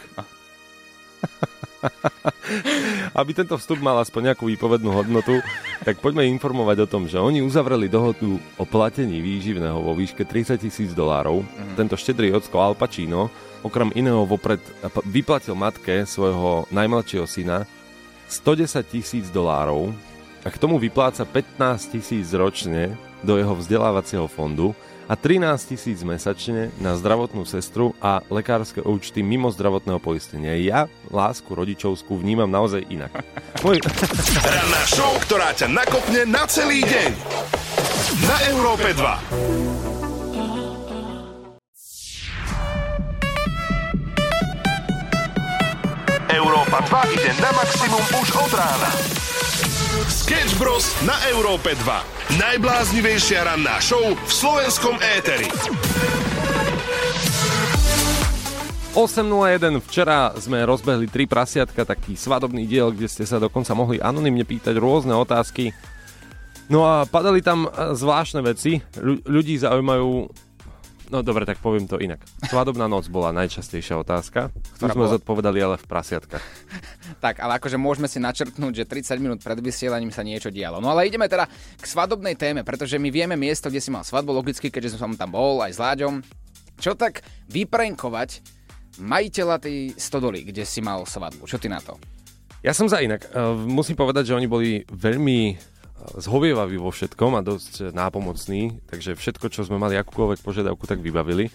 Aby 3.19 3.33
tento 3.33 3.57
vstup 3.57 3.81
mal 3.81 3.97
aspoň 3.99 4.31
nejakú 4.31 4.45
výpovednú 4.47 4.93
hodnotu, 4.93 5.41
tak 5.83 5.99
poďme 5.99 6.23
informovať 6.31 6.85
o 6.85 6.87
tom, 6.87 7.09
že 7.09 7.19
oni 7.19 7.41
uzavreli 7.41 7.89
dohodu 7.91 8.39
o 8.55 8.63
platení 8.63 9.19
výživného 9.19 9.81
vo 9.81 9.91
výške 9.97 10.23
30 10.23 10.61
tisíc 10.61 10.95
dolárov. 10.95 11.43
Mhm. 11.43 11.75
Tento 11.75 11.97
štedrý 11.97 12.31
ocko 12.37 12.61
Al 12.61 12.77
Pacino 12.77 13.33
okrem 13.63 13.89
iného 13.95 14.27
vopred 14.27 14.59
vyplatil 15.07 15.55
matke 15.55 16.03
svojho 16.03 16.67
najmladšieho 16.69 17.25
syna 17.25 17.65
110 18.27 18.83
tisíc 18.91 19.25
dolárov 19.31 19.95
a 20.43 20.51
k 20.51 20.59
tomu 20.59 20.75
vypláca 20.77 21.23
15 21.23 21.95
tisíc 21.95 22.27
ročne 22.35 22.93
do 23.23 23.39
jeho 23.39 23.55
vzdelávacieho 23.55 24.27
fondu 24.27 24.75
a 25.07 25.15
13 25.15 25.75
tisíc 25.75 25.99
mesačne 26.03 26.71
na 26.79 26.95
zdravotnú 26.95 27.43
sestru 27.43 27.91
a 27.99 28.23
lekárske 28.31 28.79
účty 28.83 29.19
mimo 29.19 29.51
zdravotného 29.51 29.99
poistenia. 29.99 30.55
Ja 30.59 30.87
lásku 31.11 31.47
rodičovskú 31.51 32.19
vnímam 32.19 32.47
naozaj 32.47 32.87
inak. 32.87 33.11
Môj... 33.63 33.83
Ranná 34.43 34.83
show, 34.87 35.11
ktorá 35.27 35.51
ťa 35.55 35.67
nakopne 35.71 36.23
na 36.27 36.43
celý 36.47 36.83
deň. 36.83 37.11
Na 38.27 38.37
Európe 38.51 38.95
2. 38.95 40.02
Európa 46.73 47.05
2 47.05 47.13
ide 47.21 47.31
na 47.37 47.53
maximum 47.53 48.01
už 48.17 48.33
od 48.33 48.49
rána. 48.57 48.89
Sketch 50.09 50.57
Bros. 50.57 50.89
na 51.05 51.13
Európe 51.29 51.77
2. 51.77 52.41
Najbláznivejšia 52.41 53.45
ranná 53.45 53.77
show 53.77 54.01
v 54.01 54.31
slovenskom 54.33 54.97
éteri. 54.97 55.53
8.01 58.97 59.85
včera 59.85 60.33
sme 60.33 60.65
rozbehli 60.65 61.05
tri 61.13 61.29
prasiatka, 61.29 61.85
taký 61.85 62.17
svadobný 62.17 62.65
diel, 62.65 62.89
kde 62.89 63.05
ste 63.05 63.29
sa 63.29 63.37
dokonca 63.37 63.77
mohli 63.77 64.01
anonymne 64.01 64.41
pýtať 64.41 64.73
rôzne 64.73 65.13
otázky. 65.13 65.77
No 66.73 66.89
a 66.89 67.05
padali 67.05 67.45
tam 67.45 67.69
e, 67.69 67.93
zvláštne 67.93 68.41
veci. 68.41 68.81
Ľu- 68.97 69.21
ľudí 69.29 69.61
zaujímajú... 69.61 70.25
No 71.13 71.21
dobre, 71.21 71.45
tak 71.45 71.61
poviem 71.61 71.85
to 71.85 72.01
inak. 72.01 72.25
Svadobná 72.49 72.89
noc 72.89 73.05
bola 73.05 73.29
najčastejšia 73.37 74.01
otázka, 74.01 74.49
ktorú 74.49 74.73
Ktorá 74.81 74.93
sme 74.97 75.05
bola? 75.05 75.13
zodpovedali 75.13 75.59
ale 75.61 75.75
v 75.77 75.85
prasiatkách. 75.85 76.45
Tak, 77.23 77.39
ale 77.39 77.55
akože 77.61 77.77
môžeme 77.79 78.09
si 78.09 78.17
načrtnúť, 78.19 78.83
že 78.83 78.89
30 78.89 79.21
minút 79.21 79.39
pred 79.39 79.55
vysielaním 79.61 80.11
sa 80.11 80.25
niečo 80.25 80.51
dialo. 80.51 80.83
No 80.83 80.91
ale 80.91 81.07
ideme 81.07 81.29
teda 81.29 81.47
k 81.77 81.85
svadobnej 81.85 82.35
téme, 82.35 82.65
pretože 82.67 82.99
my 82.99 83.07
vieme 83.07 83.39
miesto, 83.39 83.71
kde 83.71 83.79
si 83.79 83.93
mal 83.93 84.03
svadbu, 84.03 84.33
logicky, 84.33 84.67
keďže 84.67 84.99
som 84.99 85.15
tam 85.15 85.31
bol 85.31 85.61
aj 85.63 85.71
s 85.71 85.79
Láďom. 85.79 86.19
Čo 86.81 86.97
tak 86.97 87.23
vyprenkovať 87.47 88.43
majiteľa 88.99 89.55
tej 89.61 89.95
stodoly, 89.95 90.43
kde 90.43 90.67
si 90.67 90.83
mal 90.83 91.05
svadbu? 91.07 91.47
Čo 91.47 91.61
ty 91.61 91.71
na 91.71 91.79
to? 91.79 91.95
Ja 92.59 92.75
som 92.75 92.91
za 92.91 92.99
inak. 92.99 93.29
E, 93.29 93.39
Musím 93.55 93.95
povedať, 93.95 94.33
že 94.33 94.35
oni 94.35 94.47
boli 94.49 94.83
veľmi 94.87 95.55
zhovievaví 96.17 96.77
vo 96.79 96.91
všetkom 96.91 97.37
a 97.37 97.45
dosť 97.45 97.91
nápomocní, 97.95 98.83
takže 98.89 99.15
všetko, 99.15 99.45
čo 99.49 99.65
sme 99.67 99.79
mali 99.79 99.95
akúkoľvek 99.99 100.43
požiadavku, 100.43 100.83
tak 100.87 100.99
vybavili. 100.99 101.49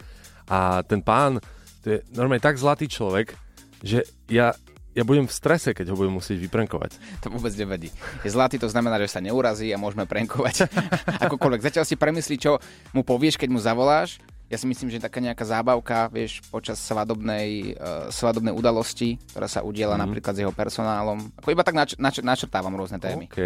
A 0.49 0.81
ten 0.85 1.05
pán, 1.05 1.43
to 1.85 1.87
je 1.97 1.99
normálne 2.17 2.43
tak 2.43 2.57
zlatý 2.57 2.89
človek, 2.89 3.37
že 3.85 4.03
ja, 4.27 4.57
ja 4.97 5.03
budem 5.07 5.29
v 5.29 5.35
strese, 5.35 5.77
keď 5.77 5.93
ho 5.93 5.99
budem 5.99 6.17
musieť 6.17 6.41
vyprenkovať. 6.43 6.97
To 7.23 7.31
vôbec 7.31 7.53
nevadí. 7.55 7.93
Je 8.27 8.31
zlatý, 8.33 8.57
to 8.59 8.67
znamená, 8.73 8.99
že 8.99 9.13
sa 9.13 9.21
neurazí 9.23 9.71
a 9.71 9.79
môžeme 9.79 10.09
prenkovať 10.09 10.67
akokoľvek. 11.29 11.63
Zatiaľ 11.63 11.85
si 11.87 11.95
premyslí, 11.95 12.37
čo 12.41 12.59
mu 12.97 13.05
povieš, 13.05 13.39
keď 13.39 13.49
mu 13.53 13.61
zavoláš, 13.63 14.19
Ja 14.49 14.57
si 14.57 14.65
myslím, 14.65 14.89
že 14.89 14.97
taká 14.97 15.21
nejaká 15.21 15.45
zábavka, 15.45 16.09
vieš, 16.09 16.41
počas 16.49 16.81
svadobnej, 16.81 17.77
uh, 17.77 18.09
svadobnej 18.09 18.57
udalosti, 18.57 19.21
ktorá 19.29 19.45
sa 19.45 19.61
udiela 19.61 19.93
mm. 19.93 20.01
napríklad 20.09 20.33
s 20.33 20.41
jeho 20.41 20.53
personálom. 20.57 21.21
Ako 21.37 21.53
iba 21.53 21.61
tak 21.61 21.77
nač- 21.77 22.01
nač- 22.01 22.25
načrtávam 22.25 22.73
rôzne 22.73 22.97
témy. 22.97 23.29
OK, 23.29 23.41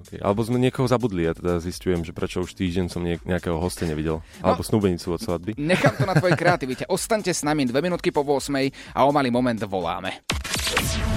OK. 0.00 0.10
Alebo 0.24 0.40
sme 0.40 0.56
niekoho 0.56 0.88
zabudli, 0.88 1.28
ja 1.28 1.36
teda 1.36 1.60
zistujem, 1.60 2.00
že 2.00 2.16
prečo 2.16 2.40
už 2.40 2.56
týždeň 2.56 2.88
som 2.88 3.04
nie, 3.04 3.20
nejakého 3.28 3.60
hosta 3.60 3.84
nevidel. 3.84 4.24
No. 4.40 4.44
Alebo 4.48 4.64
snúbenicu 4.64 5.12
od 5.12 5.20
svadby. 5.20 5.52
Nechám 5.60 6.00
to 6.00 6.08
na 6.08 6.16
tvojej 6.16 6.40
kreativite. 6.42 6.88
Ostaňte 6.88 7.36
s 7.36 7.44
nami 7.44 7.68
dve 7.68 7.84
minútky 7.84 8.08
po 8.08 8.24
8 8.24 8.48
a 8.96 9.04
o 9.04 9.12
malý 9.12 9.28
moment 9.28 9.60
voláme. 9.68 10.24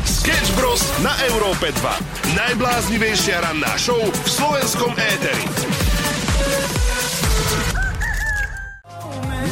Sketch 0.03 0.51
Bros. 0.59 0.83
na 0.99 1.15
Európe 1.31 1.71
2. 1.71 2.35
Najbláznivejšia 2.35 3.47
ranná 3.47 3.79
show 3.79 3.99
v 3.99 4.27
slovenskom 4.27 4.91
éteri. 4.95 6.00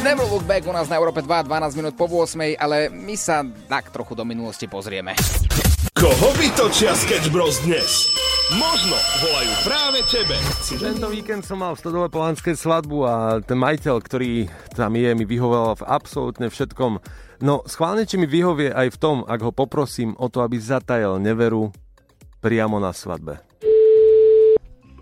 Never 0.00 0.24
look 0.24 0.48
back 0.48 0.64
u 0.64 0.72
nás 0.72 0.88
na 0.88 0.96
Európe 0.96 1.20
2, 1.20 1.44
12 1.44 1.76
minút 1.76 1.92
po 1.92 2.08
8, 2.08 2.56
ale 2.56 2.88
my 2.88 3.12
sa 3.20 3.44
tak 3.68 3.92
trochu 3.92 4.16
do 4.16 4.24
minulosti 4.24 4.64
pozrieme. 4.64 5.12
Koho 5.92 6.32
vytočia 6.40 6.96
Sketch 6.96 7.28
Bros 7.28 7.60
dnes? 7.68 8.08
Možno 8.56 8.96
volajú 8.96 9.52
práve 9.68 10.00
tebe. 10.08 10.40
Tento 10.80 11.04
víkend 11.12 11.44
som 11.44 11.60
mal 11.60 11.76
v 11.76 11.84
Stodole 11.84 12.08
Polanskej 12.08 12.56
svadbu 12.56 12.96
a 13.04 13.14
ten 13.44 13.60
majiteľ, 13.60 14.00
ktorý 14.00 14.48
tam 14.72 14.96
je, 14.96 15.12
mi 15.12 15.28
vyhovel 15.28 15.76
v 15.76 15.84
absolútne 15.84 16.48
všetkom. 16.48 16.96
No, 17.44 17.60
schválne, 17.68 18.08
či 18.08 18.16
mi 18.16 18.24
vyhovie 18.24 18.72
aj 18.72 18.96
v 18.96 19.00
tom, 19.04 19.16
ak 19.28 19.44
ho 19.44 19.52
poprosím 19.52 20.16
o 20.16 20.32
to, 20.32 20.40
aby 20.40 20.56
zatajal 20.56 21.20
neveru 21.20 21.76
priamo 22.40 22.80
na 22.80 22.96
svadbe. 22.96 23.44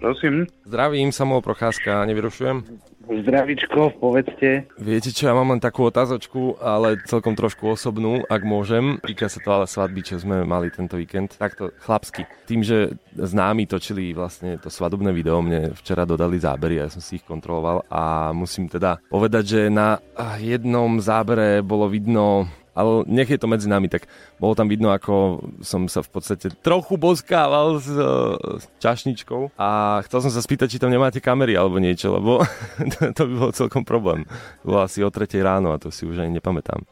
Prosím. 0.02 0.50
Zdravím, 0.66 1.14
Samuel 1.14 1.46
Procházka, 1.46 2.02
nevyrušujem. 2.10 2.66
Zdravičko, 3.08 3.96
povedzte. 3.96 4.68
Viete 4.76 5.08
čo, 5.08 5.32
ja 5.32 5.34
mám 5.34 5.56
len 5.56 5.62
takú 5.64 5.88
otázočku, 5.88 6.60
ale 6.60 7.00
celkom 7.08 7.32
trošku 7.32 7.72
osobnú, 7.72 8.20
ak 8.28 8.44
môžem. 8.44 9.00
Týka 9.00 9.32
sa 9.32 9.40
to 9.40 9.48
ale 9.48 9.64
svadby, 9.64 10.04
čo 10.04 10.20
sme 10.20 10.44
mali 10.44 10.68
tento 10.68 11.00
víkend. 11.00 11.40
Takto 11.40 11.72
chlapsky. 11.80 12.28
Tým, 12.44 12.60
že 12.60 12.92
známi 13.16 13.64
točili 13.64 14.12
vlastne 14.12 14.60
to 14.60 14.68
svadobné 14.68 15.10
video, 15.16 15.40
mne 15.40 15.72
včera 15.72 16.04
dodali 16.04 16.36
zábery 16.36 16.78
a 16.78 16.86
ja 16.86 16.92
som 16.92 17.00
si 17.00 17.16
ich 17.16 17.24
kontroloval 17.24 17.88
a 17.88 18.30
musím 18.36 18.68
teda 18.68 19.00
povedať, 19.08 19.44
že 19.44 19.60
na 19.72 19.96
jednom 20.36 21.00
zábere 21.00 21.64
bolo 21.64 21.88
vidno 21.88 22.44
ale 22.78 23.02
nech 23.10 23.26
je 23.26 23.38
to 23.42 23.50
medzi 23.50 23.66
nami, 23.66 23.90
tak 23.90 24.06
bolo 24.38 24.54
tam 24.54 24.70
vidno, 24.70 24.94
ako 24.94 25.42
som 25.66 25.90
sa 25.90 25.98
v 26.06 26.10
podstate 26.14 26.54
trochu 26.62 26.94
boskával 26.94 27.82
s, 27.82 27.90
uh, 27.90 28.38
s 28.62 28.70
čašničkou 28.78 29.58
a 29.58 29.98
chcel 30.06 30.22
som 30.22 30.30
sa 30.30 30.38
spýtať, 30.38 30.70
či 30.70 30.78
tam 30.78 30.94
nemáte 30.94 31.18
kamery 31.18 31.58
alebo 31.58 31.82
niečo, 31.82 32.14
lebo 32.14 32.46
to, 33.18 33.22
by 33.26 33.34
bol 33.34 33.50
celkom 33.50 33.82
problém. 33.82 34.22
Bolo 34.62 34.86
asi 34.86 35.02
o 35.02 35.10
3 35.10 35.26
ráno 35.42 35.74
a 35.74 35.82
to 35.82 35.90
si 35.90 36.06
už 36.06 36.22
ani 36.22 36.38
nepamätám. 36.38 36.86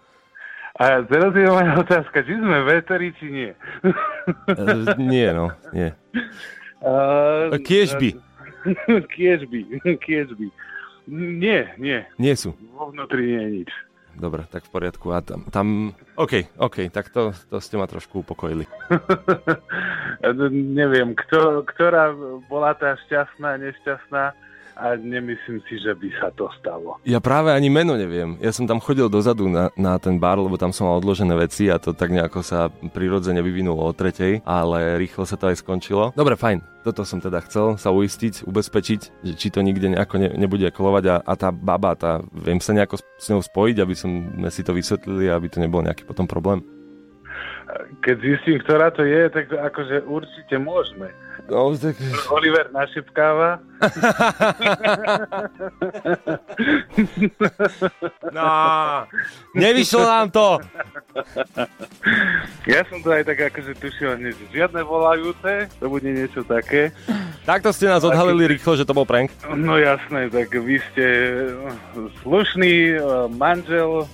A 0.77 1.01
teraz 1.09 1.33
je 1.33 1.49
moja 1.49 1.73
otázka, 1.79 2.21
či 2.21 2.37
sme 2.37 2.61
veteri, 2.67 3.09
či 3.17 3.27
nie. 3.31 3.51
Uh, 4.51 4.93
nie, 4.99 5.31
no, 5.33 5.55
nie. 5.71 5.95
Uh, 6.83 7.55
Kiež 7.63 7.97
by. 7.97 8.11
Kiež 9.15 9.47
by, 9.47 9.61
kiež 10.03 10.35
by. 10.35 10.51
Nie, 11.07 11.79
nie. 11.79 12.03
Nie 12.19 12.35
sú. 12.35 12.59
Vo 12.75 12.91
vnútri 12.91 13.31
nie 13.31 13.39
je 13.39 13.51
nič. 13.63 13.71
Dobre, 14.17 14.49
tak 14.49 14.65
v 14.65 14.71
poriadku. 14.73 15.13
A 15.13 15.21
tam, 15.21 15.45
tam... 15.53 15.93
OK, 16.17 16.57
OK, 16.57 16.89
tak 16.89 17.13
to, 17.13 17.37
to 17.53 17.61
ste 17.61 17.77
ma 17.77 17.85
trošku 17.85 18.25
upokojili. 18.25 18.65
Neviem, 20.81 21.13
kto, 21.13 21.61
ktorá 21.69 22.17
bola 22.49 22.73
tá 22.73 22.97
šťastná, 23.07 23.61
nešťastná 23.61 24.46
a 24.77 24.93
nemyslím 25.01 25.65
si, 25.65 25.81
že 25.81 25.97
by 25.97 26.09
sa 26.21 26.29
to 26.37 26.53
stalo. 26.61 27.01
Ja 27.09 27.17
práve 27.25 27.49
ani 27.49 27.73
meno 27.73 27.97
neviem. 27.97 28.37
Ja 28.45 28.53
som 28.53 28.69
tam 28.69 28.85
chodil 28.85 29.09
dozadu 29.09 29.49
na, 29.49 29.73
na 29.73 29.97
ten 29.97 30.21
bar, 30.21 30.37
lebo 30.37 30.61
tam 30.61 30.71
som 30.71 30.85
mal 30.85 31.01
odložené 31.01 31.33
veci 31.33 31.73
a 31.73 31.81
to 31.81 31.97
tak 31.97 32.13
nejako 32.13 32.45
sa 32.45 32.69
prirodzene 32.69 33.41
vyvinulo 33.41 33.81
o 33.81 33.97
tretej, 33.97 34.45
ale 34.45 35.01
rýchlo 35.01 35.25
sa 35.25 35.41
to 35.41 35.49
aj 35.49 35.65
skončilo. 35.65 36.13
Dobre, 36.13 36.37
fajn. 36.37 36.61
Toto 36.85 37.03
som 37.03 37.19
teda 37.19 37.43
chcel 37.49 37.81
sa 37.81 37.91
uistiť, 37.91 38.47
ubezpečiť, 38.47 39.01
že 39.27 39.33
či 39.35 39.49
to 39.51 39.65
nikde 39.65 39.91
nejako 39.91 40.23
ne, 40.23 40.29
nebude 40.37 40.71
kolovať 40.71 41.05
a, 41.09 41.17
a 41.25 41.33
tá 41.35 41.51
baba, 41.51 41.99
tá, 41.99 42.23
viem 42.31 42.63
sa 42.63 42.77
nejako 42.77 43.01
s 43.01 43.27
ňou 43.27 43.43
spojiť, 43.43 43.77
aby 43.83 43.95
sme 43.97 44.47
si 44.55 44.63
to 44.63 44.71
vysvetlili, 44.71 45.27
aby 45.33 45.51
to 45.51 45.59
nebol 45.59 45.83
nejaký 45.83 46.07
potom 46.07 46.29
problém. 46.31 46.63
Keď 48.07 48.17
zistím, 48.23 48.63
ktorá 48.63 48.95
to 48.95 49.03
je, 49.03 49.27
tak 49.35 49.51
akože 49.51 50.07
určite 50.07 50.55
môžeme. 50.63 51.11
No, 51.47 51.79
tak... 51.79 51.95
Oliver 52.31 52.67
našepkáva. 52.75 53.63
no, 58.35 58.47
nevyšlo 59.55 60.03
nám 60.03 60.31
to. 60.31 60.59
Ja 62.67 62.83
som 62.91 62.99
to 63.03 63.15
aj 63.15 63.23
tak 63.31 63.39
akože 63.53 63.79
tušil, 63.79 64.19
že 64.19 64.35
žiadne 64.51 64.83
volajúce, 64.83 65.71
to 65.79 65.87
bude 65.87 66.11
niečo 66.11 66.43
také. 66.43 66.91
Takto 67.47 67.71
ste 67.71 67.87
nás 67.87 68.03
odhalili 68.03 68.59
rýchlo, 68.59 68.75
že 68.75 68.83
to 68.83 68.97
bol 68.97 69.07
prank. 69.07 69.31
No 69.55 69.79
jasné, 69.79 70.27
tak 70.35 70.51
vy 70.51 70.83
ste 70.91 71.07
slušný 72.27 72.99
uh, 72.99 73.31
manžel. 73.31 74.03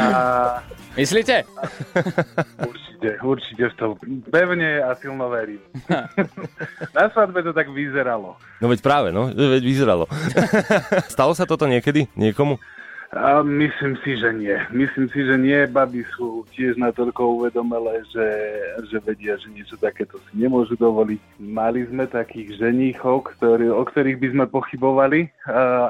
A 0.00 0.64
Myslíte? 0.98 1.46
Určite, 2.66 3.10
určite 3.22 3.64
v 3.70 3.74
to 3.78 3.86
pevne 4.28 4.82
a 4.82 4.90
silno 4.98 5.30
verím. 5.30 5.62
Na 6.96 7.06
svadbe 7.14 7.42
to 7.46 7.54
tak 7.54 7.70
vyzeralo. 7.70 8.34
No 8.58 8.66
veď 8.66 8.80
práve, 8.82 9.08
no, 9.14 9.30
veď 9.30 9.62
vyzeralo. 9.62 10.04
Stalo 11.14 11.32
sa 11.38 11.46
toto 11.46 11.70
niekedy 11.70 12.10
niekomu? 12.18 12.58
A 13.10 13.42
myslím 13.42 13.98
si, 14.06 14.14
že 14.14 14.30
nie. 14.30 14.54
Myslím 14.70 15.10
si, 15.10 15.26
že 15.26 15.34
nie. 15.34 15.66
Baby 15.66 16.06
sú 16.14 16.46
tiež 16.54 16.78
natoľko 16.78 17.42
uvedomelé, 17.42 18.06
že, 18.06 18.26
že 18.86 19.02
vedia, 19.02 19.34
že 19.34 19.50
niečo 19.50 19.74
takéto 19.74 20.14
si 20.30 20.38
nemôžu 20.38 20.78
dovoliť. 20.78 21.18
Mali 21.42 21.90
sme 21.90 22.06
takých 22.06 22.62
ženíchov, 22.62 23.34
ktorý, 23.34 23.74
o 23.74 23.82
ktorých 23.82 24.14
by 24.14 24.28
sme 24.30 24.44
pochybovali, 24.46 25.26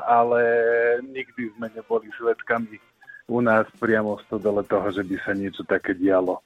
ale 0.08 0.40
nikdy 1.12 1.52
sme 1.60 1.68
neboli 1.76 2.08
svetkami 2.16 2.80
u 3.30 3.38
nás 3.38 3.70
priamo 3.78 4.18
stodole 4.26 4.66
toho, 4.66 4.90
že 4.90 5.06
by 5.06 5.16
sa 5.22 5.32
niečo 5.38 5.62
také 5.62 5.94
dialo. 5.94 6.42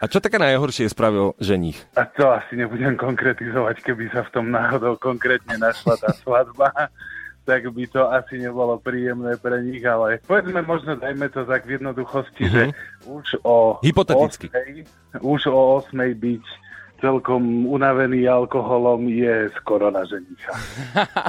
A 0.00 0.08
čo 0.08 0.20
také 0.20 0.40
najhoršie 0.40 0.88
spravil 0.88 1.36
ženích? 1.40 1.76
A 1.96 2.08
to 2.08 2.28
asi 2.32 2.56
nebudem 2.56 2.96
konkretizovať, 2.96 3.84
keby 3.84 4.08
sa 4.12 4.24
v 4.24 4.32
tom 4.32 4.48
náhodou 4.48 4.96
konkrétne 4.96 5.60
našla 5.60 5.96
tá 6.00 6.12
svadba, 6.16 6.72
tak 7.48 7.68
by 7.68 7.84
to 7.88 8.08
asi 8.08 8.40
nebolo 8.40 8.80
príjemné 8.80 9.36
pre 9.36 9.60
nich, 9.60 9.84
ale 9.84 10.20
povedzme 10.24 10.60
možno, 10.64 10.96
dajme 10.96 11.28
to 11.28 11.44
tak 11.44 11.68
v 11.68 11.80
jednoduchosti, 11.80 12.44
mm-hmm. 12.48 12.52
že 12.52 13.08
už 13.08 13.26
o 13.44 13.80
Hypoteticky. 13.84 14.48
8, 15.16 15.24
už 15.24 15.40
o 15.52 15.84
8 15.84 15.92
byť 16.16 16.44
celkom 17.00 17.66
unavený 17.66 18.28
alkoholom 18.28 19.08
je 19.08 19.48
skoro 19.58 19.88
na 19.90 20.04
ženicha. 20.06 20.52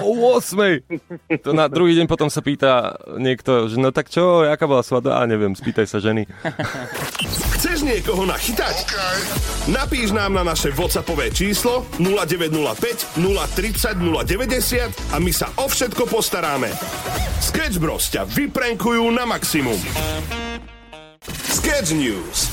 O 0.06 0.36
8. 0.38 1.42
To 1.42 1.52
na 1.56 1.72
druhý 1.72 1.96
deň 1.98 2.06
potom 2.06 2.28
sa 2.28 2.44
pýta 2.44 3.00
niekto, 3.18 3.72
že 3.72 3.80
no 3.80 3.90
tak 3.96 4.12
čo, 4.12 4.46
aká 4.46 4.68
bola 4.68 4.84
svadba? 4.84 5.18
A 5.18 5.26
neviem, 5.26 5.56
spýtaj 5.56 5.88
sa 5.88 5.98
ženy. 6.04 6.28
Chceš 7.58 7.88
niekoho 7.88 8.28
nachytať? 8.28 8.76
Okay. 8.86 9.20
Napíš 9.72 10.12
nám 10.12 10.36
na 10.36 10.44
naše 10.44 10.74
WhatsAppové 10.76 11.32
číslo 11.32 11.88
0905 11.98 13.22
030 13.22 13.98
090 13.98 15.16
a 15.16 15.18
my 15.18 15.32
sa 15.32 15.48
o 15.58 15.66
všetko 15.72 16.10
postaráme. 16.10 16.74
Sketch 17.40 17.80
Bros 17.80 18.12
ťa 18.12 18.28
vyprenkujú 18.28 19.08
na 19.14 19.24
maximum. 19.24 19.80
Sketch 21.48 21.94
News. 21.94 22.52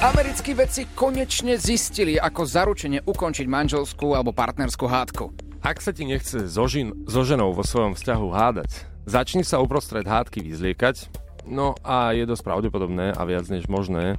Americkí 0.00 0.56
vedci 0.56 0.88
konečne 0.96 1.60
zistili, 1.60 2.16
ako 2.16 2.48
zaručene 2.48 3.04
ukončiť 3.04 3.44
manželskú 3.44 4.16
alebo 4.16 4.32
partnerskú 4.32 4.88
hádku. 4.88 5.28
Ak 5.60 5.84
sa 5.84 5.92
ti 5.92 6.08
nechce 6.08 6.48
so, 6.48 6.64
žin, 6.64 7.04
so 7.04 7.20
ženou 7.20 7.52
vo 7.52 7.60
svojom 7.60 7.92
vzťahu 7.92 8.26
hádať, 8.32 8.88
začni 9.04 9.44
sa 9.44 9.60
uprostred 9.60 10.08
hádky 10.08 10.40
vyzliekať, 10.40 11.12
no 11.44 11.76
a 11.84 12.16
je 12.16 12.24
dosť 12.24 12.48
pravdepodobné 12.48 13.12
a 13.12 13.22
viac 13.28 13.44
než 13.52 13.68
možné, 13.68 14.16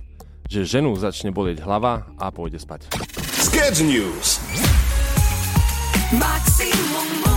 že 0.54 0.70
ženu 0.70 0.94
začne 0.94 1.34
bolieť 1.34 1.66
hlava 1.66 2.06
a 2.22 2.30
pôjde 2.30 2.62
spať. 2.62 2.86
Sketch 3.42 3.82
News. 3.82 4.38
Maximum 6.14 7.31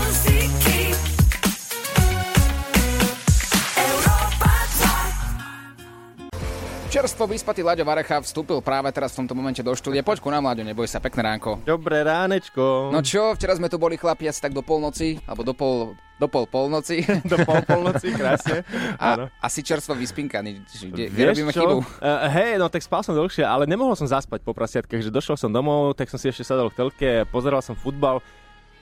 Čerstvo 6.95 7.27
vyspatý 7.27 7.67
Laďo 7.67 7.83
Varecha 7.83 8.23
vstúpil 8.23 8.63
práve 8.63 8.87
teraz 8.95 9.11
v 9.19 9.27
tomto 9.27 9.35
momente 9.35 9.59
do 9.67 9.75
štúdia. 9.75 10.07
Poď 10.07 10.23
ku 10.23 10.31
nám, 10.31 10.47
Laďo, 10.47 10.63
neboj 10.63 10.87
sa, 10.87 11.03
pekné 11.03 11.27
ránko. 11.27 11.59
Dobré 11.67 12.07
ránečko. 12.07 12.95
No 12.95 13.03
čo, 13.03 13.35
včera 13.35 13.51
sme 13.59 13.67
tu 13.67 13.83
boli 13.83 13.99
chlapi 13.99 14.31
asi 14.31 14.39
tak 14.39 14.55
do 14.55 14.63
polnoci, 14.63 15.19
alebo 15.27 15.43
do 15.43 15.59
pol, 15.59 15.99
do 16.23 16.31
pol 16.31 16.47
polnoci. 16.47 17.03
do 17.35 17.35
pol 17.43 17.67
polnoci, 17.67 18.15
krásne. 18.15 18.63
A, 19.03 19.27
asi 19.43 19.67
čerstvo 19.67 19.99
vyspinkaný, 19.99 20.63
kde, 20.63 21.11
kde 21.11 21.23
robíme 21.35 21.51
čo? 21.51 21.67
chybu. 21.67 21.77
Uh, 21.83 22.31
hej, 22.31 22.63
no 22.63 22.71
tak 22.71 22.87
spal 22.87 23.03
som 23.03 23.19
dlhšie, 23.19 23.43
ale 23.43 23.67
nemohol 23.67 23.99
som 23.99 24.07
zaspať 24.07 24.47
po 24.47 24.55
prasiatkách, 24.55 25.03
že 25.03 25.11
došiel 25.11 25.35
som 25.35 25.51
domov, 25.51 25.99
tak 25.99 26.07
som 26.15 26.23
si 26.23 26.31
ešte 26.31 26.47
sadol 26.47 26.71
k 26.71 26.79
telke, 26.79 27.11
pozeral 27.27 27.59
som 27.59 27.75
futbal 27.75 28.23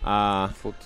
a... 0.05 0.53
Fut. 0.61 0.77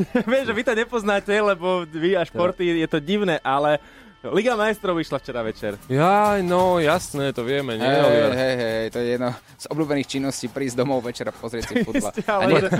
Viem, 0.32 0.48
že 0.48 0.56
vy 0.56 0.64
to 0.64 0.72
nepoznáte, 0.72 1.28
lebo 1.28 1.84
vy 1.84 2.16
a 2.16 2.24
športy 2.24 2.80
je 2.80 2.88
to 2.88 3.04
divné, 3.04 3.36
ale 3.44 3.84
Liga 4.32 4.56
majstrov 4.56 4.96
vyšla 4.96 5.20
včera 5.20 5.44
večer. 5.44 5.76
Jaj, 5.84 6.40
no 6.40 6.80
jasné, 6.80 7.36
to 7.36 7.44
vieme, 7.44 7.76
nie, 7.76 7.84
Hej, 7.84 8.32
hej, 8.32 8.54
hej, 8.56 8.86
to 8.88 8.98
je 9.04 9.06
jedno 9.20 9.30
z 9.60 9.66
obľúbených 9.68 10.08
činností 10.08 10.46
prísť 10.48 10.80
domov 10.80 11.04
večer 11.04 11.28
a 11.28 11.32
pozrieť 11.32 11.68
si 11.68 11.74
futbal. 11.86 12.12
Ale 12.24 12.42
nie, 12.48 12.60
že, 12.64 12.70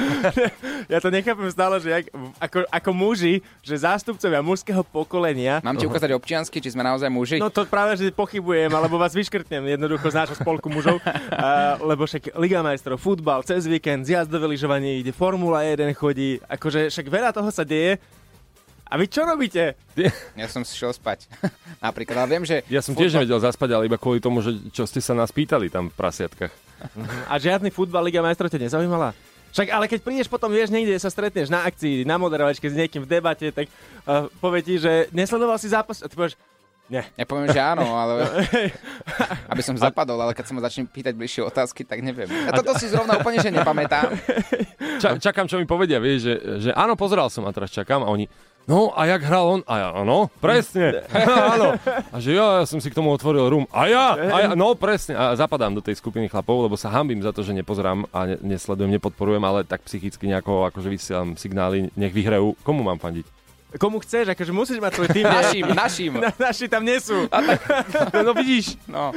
ja 0.93 0.99
to 1.05 1.13
nechápem 1.13 1.49
stále, 1.53 1.77
že 1.85 1.89
jak, 1.93 2.05
ako, 2.41 2.65
ako 2.69 2.91
muži, 2.97 3.35
že 3.61 3.77
zástupcovia 3.77 4.41
mužského 4.41 4.81
pokolenia... 4.89 5.61
Mám 5.61 5.77
ti 5.77 5.85
ukázať 5.85 6.17
občiansky, 6.17 6.65
či 6.65 6.73
sme 6.73 6.81
naozaj 6.81 7.13
muži? 7.13 7.37
No 7.37 7.53
to 7.53 7.69
práve, 7.69 8.01
že 8.01 8.09
pochybujem, 8.13 8.73
alebo 8.73 8.97
vás 8.97 9.13
vyškrtnem 9.13 9.77
jednoducho 9.77 10.09
z 10.09 10.17
nášho 10.25 10.37
spolku 10.41 10.73
mužov, 10.73 11.01
a, 11.33 11.77
lebo 11.81 12.09
však 12.09 12.37
Liga 12.41 12.65
majstrov, 12.65 12.97
futbal, 12.97 13.45
cez 13.45 13.69
víkend, 13.69 14.09
zjazdové 14.09 14.49
lyžovanie 14.49 15.05
ide, 15.05 15.13
Formula 15.13 15.61
1 15.65 15.93
chodí, 15.93 16.41
akože 16.49 16.89
však 16.89 17.07
veľa 17.13 17.37
toho 17.37 17.53
sa 17.53 17.69
deje. 17.69 18.01
A 18.85 19.01
vy 19.01 19.09
čo 19.09 19.25
robíte? 19.25 19.75
Ja 20.37 20.47
som 20.47 20.63
si 20.63 20.77
šiel 20.77 20.93
spať. 20.93 21.27
Napríklad, 21.85 22.25
ale 22.25 22.29
viem, 22.39 22.45
že... 22.45 22.61
Ja 22.69 22.85
som 22.85 22.93
tiež 22.93 23.17
nevedel 23.17 23.41
zaspať, 23.41 23.69
ale 23.75 23.89
iba 23.89 23.97
kvôli 23.97 24.21
tomu, 24.21 24.45
že 24.45 24.55
čo 24.71 24.85
ste 24.85 25.01
sa 25.01 25.17
nás 25.17 25.33
pýtali 25.33 25.73
tam 25.73 25.89
v 25.89 25.97
prasiatkách. 25.97 26.53
A 27.33 27.35
žiadny 27.41 27.73
futbal 27.73 28.05
Liga 28.05 28.21
majstrov 28.21 28.53
ťa 28.53 28.69
nezaujímala? 28.69 29.17
Však 29.55 29.71
ale 29.71 29.87
keď 29.87 30.01
prídeš 30.03 30.27
potom, 30.27 30.51
vieš, 30.51 30.75
niekde 30.75 30.99
sa 30.99 31.07
stretneš 31.07 31.47
na 31.47 31.63
akcii, 31.63 32.03
na 32.03 32.19
moderovačke 32.19 32.67
s 32.67 32.75
niekým 32.75 33.07
v 33.07 33.09
debate, 33.09 33.55
tak 33.55 33.71
uh, 34.03 34.27
povie 34.43 34.67
ti, 34.67 34.75
že 34.83 35.07
nesledoval 35.15 35.63
si 35.63 35.71
zápas 35.71 36.03
a 36.03 36.11
ty 36.11 36.19
povieš, 36.19 36.35
nie. 36.85 37.01
Ja 37.17 37.25
poviem, 37.25 37.49
že 37.49 37.65
áno, 37.65 37.97
ale 37.97 38.29
aby 39.53 39.63
som 39.65 39.73
zapadol, 39.73 40.21
ale 40.21 40.37
keď 40.37 40.45
sa 40.45 40.53
ma 40.53 40.61
začne 40.61 40.85
pýtať 40.85 41.17
bližšie 41.17 41.41
otázky, 41.49 41.81
tak 41.81 42.05
neviem. 42.05 42.29
A 42.45 42.53
toto 42.53 42.77
si 42.77 42.93
zrovna 42.93 43.17
úplne, 43.17 43.41
že 43.41 43.49
nepamätám. 43.49 44.13
Ča- 45.01 45.17
čakám, 45.17 45.49
čo 45.49 45.57
mi 45.57 45.65
povedia, 45.65 45.97
vieš, 45.97 46.29
že, 46.29 46.35
že 46.69 46.71
áno, 46.77 46.93
pozeral 46.93 47.33
som 47.33 47.49
a 47.49 47.55
teraz 47.57 47.73
čakám 47.73 48.05
a 48.05 48.13
oni, 48.13 48.29
no 48.65 48.93
a 48.93 49.07
jak 49.07 49.23
hral 49.23 49.45
on? 49.47 49.61
A 49.69 49.75
ja, 49.79 49.89
áno, 49.93 50.33
presne, 50.41 51.05
áno. 51.55 51.77
A 52.11 52.17
že 52.19 52.35
ja, 52.35 52.63
ja 52.63 52.65
som 52.65 52.81
si 52.81 52.89
k 52.89 52.97
tomu 52.97 53.13
otvoril 53.13 53.47
rum. 53.47 53.65
A 53.71 53.87
ja, 53.87 54.17
a 54.17 54.37
ja, 54.41 54.51
no 54.57 54.73
presne. 54.75 55.15
A 55.15 55.37
zapadám 55.37 55.77
do 55.77 55.85
tej 55.85 56.01
skupiny 56.01 56.27
chlapov, 56.27 56.65
lebo 56.65 56.77
sa 56.81 56.91
hambím 56.91 57.21
za 57.21 57.31
to, 57.31 57.45
že 57.45 57.53
nepozerám 57.55 58.09
a 58.11 58.35
ne- 58.35 58.41
nesledujem, 58.41 58.91
nepodporujem, 58.97 59.45
ale 59.45 59.63
tak 59.69 59.85
psychicky 59.85 60.27
nejako 60.27 60.69
akože 60.73 60.89
vysielam 60.89 61.37
signály, 61.37 61.93
nech 61.95 62.17
vyhrajú. 62.17 62.57
Komu 62.65 62.83
mám 62.83 62.99
fandiť? 62.99 63.44
Komu 63.75 63.99
chceš, 63.99 64.31
akože 64.31 64.53
musíš 64.55 64.79
mať 64.79 64.93
svoj 64.95 65.09
tým. 65.11 65.25
Našim, 65.27 65.65
našim. 65.75 66.13
Na, 66.15 66.31
naši 66.31 66.71
tam 66.71 66.87
nie 66.87 66.99
sú. 67.03 67.27
No 68.23 68.31
vidíš. 68.33 68.79
No. 68.87 69.11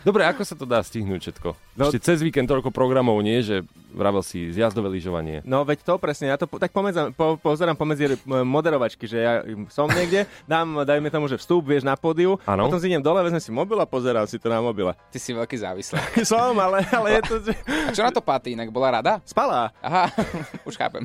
Dobre, 0.00 0.24
ako 0.24 0.40
sa 0.44 0.56
to 0.56 0.64
dá 0.64 0.80
stihnúť 0.80 1.20
všetko? 1.28 1.48
No- 1.76 1.88
Ešte 1.92 2.00
cez 2.00 2.24
víkend 2.24 2.48
toľko 2.48 2.72
programov 2.72 3.20
nie, 3.20 3.44
že 3.44 3.60
vravel 3.92 4.24
si 4.24 4.48
zjazdové 4.48 4.88
lyžovanie. 4.96 5.44
No 5.44 5.60
veď 5.66 5.84
to 5.84 5.94
presne, 6.00 6.32
ja 6.32 6.40
to 6.40 6.48
po, 6.48 6.56
tak 6.56 6.72
pomedzam, 6.72 7.12
po, 7.12 7.36
pozerám 7.36 7.76
pomedzi 7.76 8.16
moderovačky, 8.24 9.04
že 9.04 9.18
ja 9.20 9.32
som 9.68 9.90
niekde, 9.92 10.24
dám, 10.48 10.88
dajme 10.88 11.10
tomu, 11.12 11.28
že 11.28 11.36
vstup, 11.36 11.68
vieš, 11.68 11.84
na 11.84 11.98
pódiu, 12.00 12.40
Áno. 12.48 12.64
potom 12.70 12.80
si 12.80 12.88
idem 12.88 13.02
dole, 13.02 13.20
vezmem 13.20 13.42
si 13.42 13.52
mobil 13.52 13.76
a 13.76 13.84
pozerám 13.84 14.24
si 14.24 14.40
to 14.40 14.48
na 14.48 14.62
mobile. 14.64 14.94
Ty 15.12 15.18
si 15.20 15.36
veľký 15.36 15.56
závislý. 15.58 16.00
som, 16.30 16.56
ale, 16.56 16.80
ale 16.88 17.20
je 17.20 17.22
to, 17.28 17.34
že... 17.44 17.52
A 17.66 17.90
čo 17.92 18.00
na 18.00 18.12
to 18.14 18.24
Paty 18.24 18.56
inak? 18.56 18.72
Bola 18.72 19.02
rada? 19.02 19.20
Spala. 19.26 19.68
Aha, 19.84 20.08
už 20.68 20.80
chápem. 20.80 21.04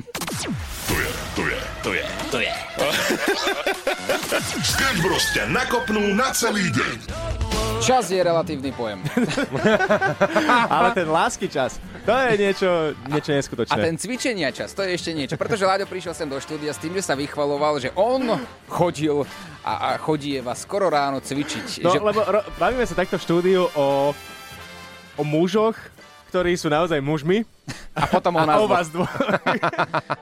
To 0.88 0.94
je, 0.94 1.08
to 1.36 1.42
je, 1.44 1.55
to 1.86 1.94
je, 1.94 2.06
to 2.34 2.38
je. 2.42 2.50
Sketch 4.74 4.98
Bros 5.06 5.22
ťa 5.30 5.46
nakopnú 5.54 6.18
na 6.18 6.34
celý 6.34 6.66
deň. 6.74 6.98
Čas 7.78 8.10
je 8.10 8.18
relatívny 8.18 8.74
pojem. 8.74 9.06
ale 10.74 10.98
ten 10.98 11.06
lásky 11.06 11.46
čas, 11.46 11.78
to 12.02 12.10
je 12.10 12.42
niečo, 12.42 12.90
niečo 13.06 13.30
neskutočné. 13.30 13.70
A 13.70 13.78
ten 13.78 13.94
cvičenia 13.94 14.50
čas, 14.50 14.74
to 14.74 14.82
je 14.82 14.98
ešte 14.98 15.14
niečo. 15.14 15.38
Pretože 15.38 15.62
Láďo 15.62 15.86
prišiel 15.86 16.10
sem 16.10 16.26
do 16.26 16.42
štúdia 16.42 16.74
s 16.74 16.82
tým, 16.82 16.90
že 16.98 17.06
sa 17.06 17.14
vychvaloval, 17.14 17.78
že 17.78 17.94
on 17.94 18.34
chodil 18.66 19.22
a, 19.62 19.94
a 19.94 20.02
chodieva 20.02 20.58
skoro 20.58 20.90
ráno 20.90 21.22
cvičiť. 21.22 21.86
No, 21.86 21.94
že... 21.94 22.02
lebo 22.02 22.26
ro, 22.26 22.42
bavíme 22.58 22.82
sa 22.82 22.98
takto 22.98 23.14
v 23.14 23.22
štúdiu 23.22 23.62
o, 23.78 24.10
o 25.14 25.22
mužoch, 25.22 25.78
ktorí 26.36 26.52
sú 26.52 26.68
naozaj 26.68 27.00
mužmi. 27.00 27.48
A 27.96 28.04
potom 28.12 28.36
o 28.36 28.44
nás 28.44 28.60
a 28.60 28.62
o 28.62 28.68
vás 28.68 28.92
dvoch. 28.92 29.08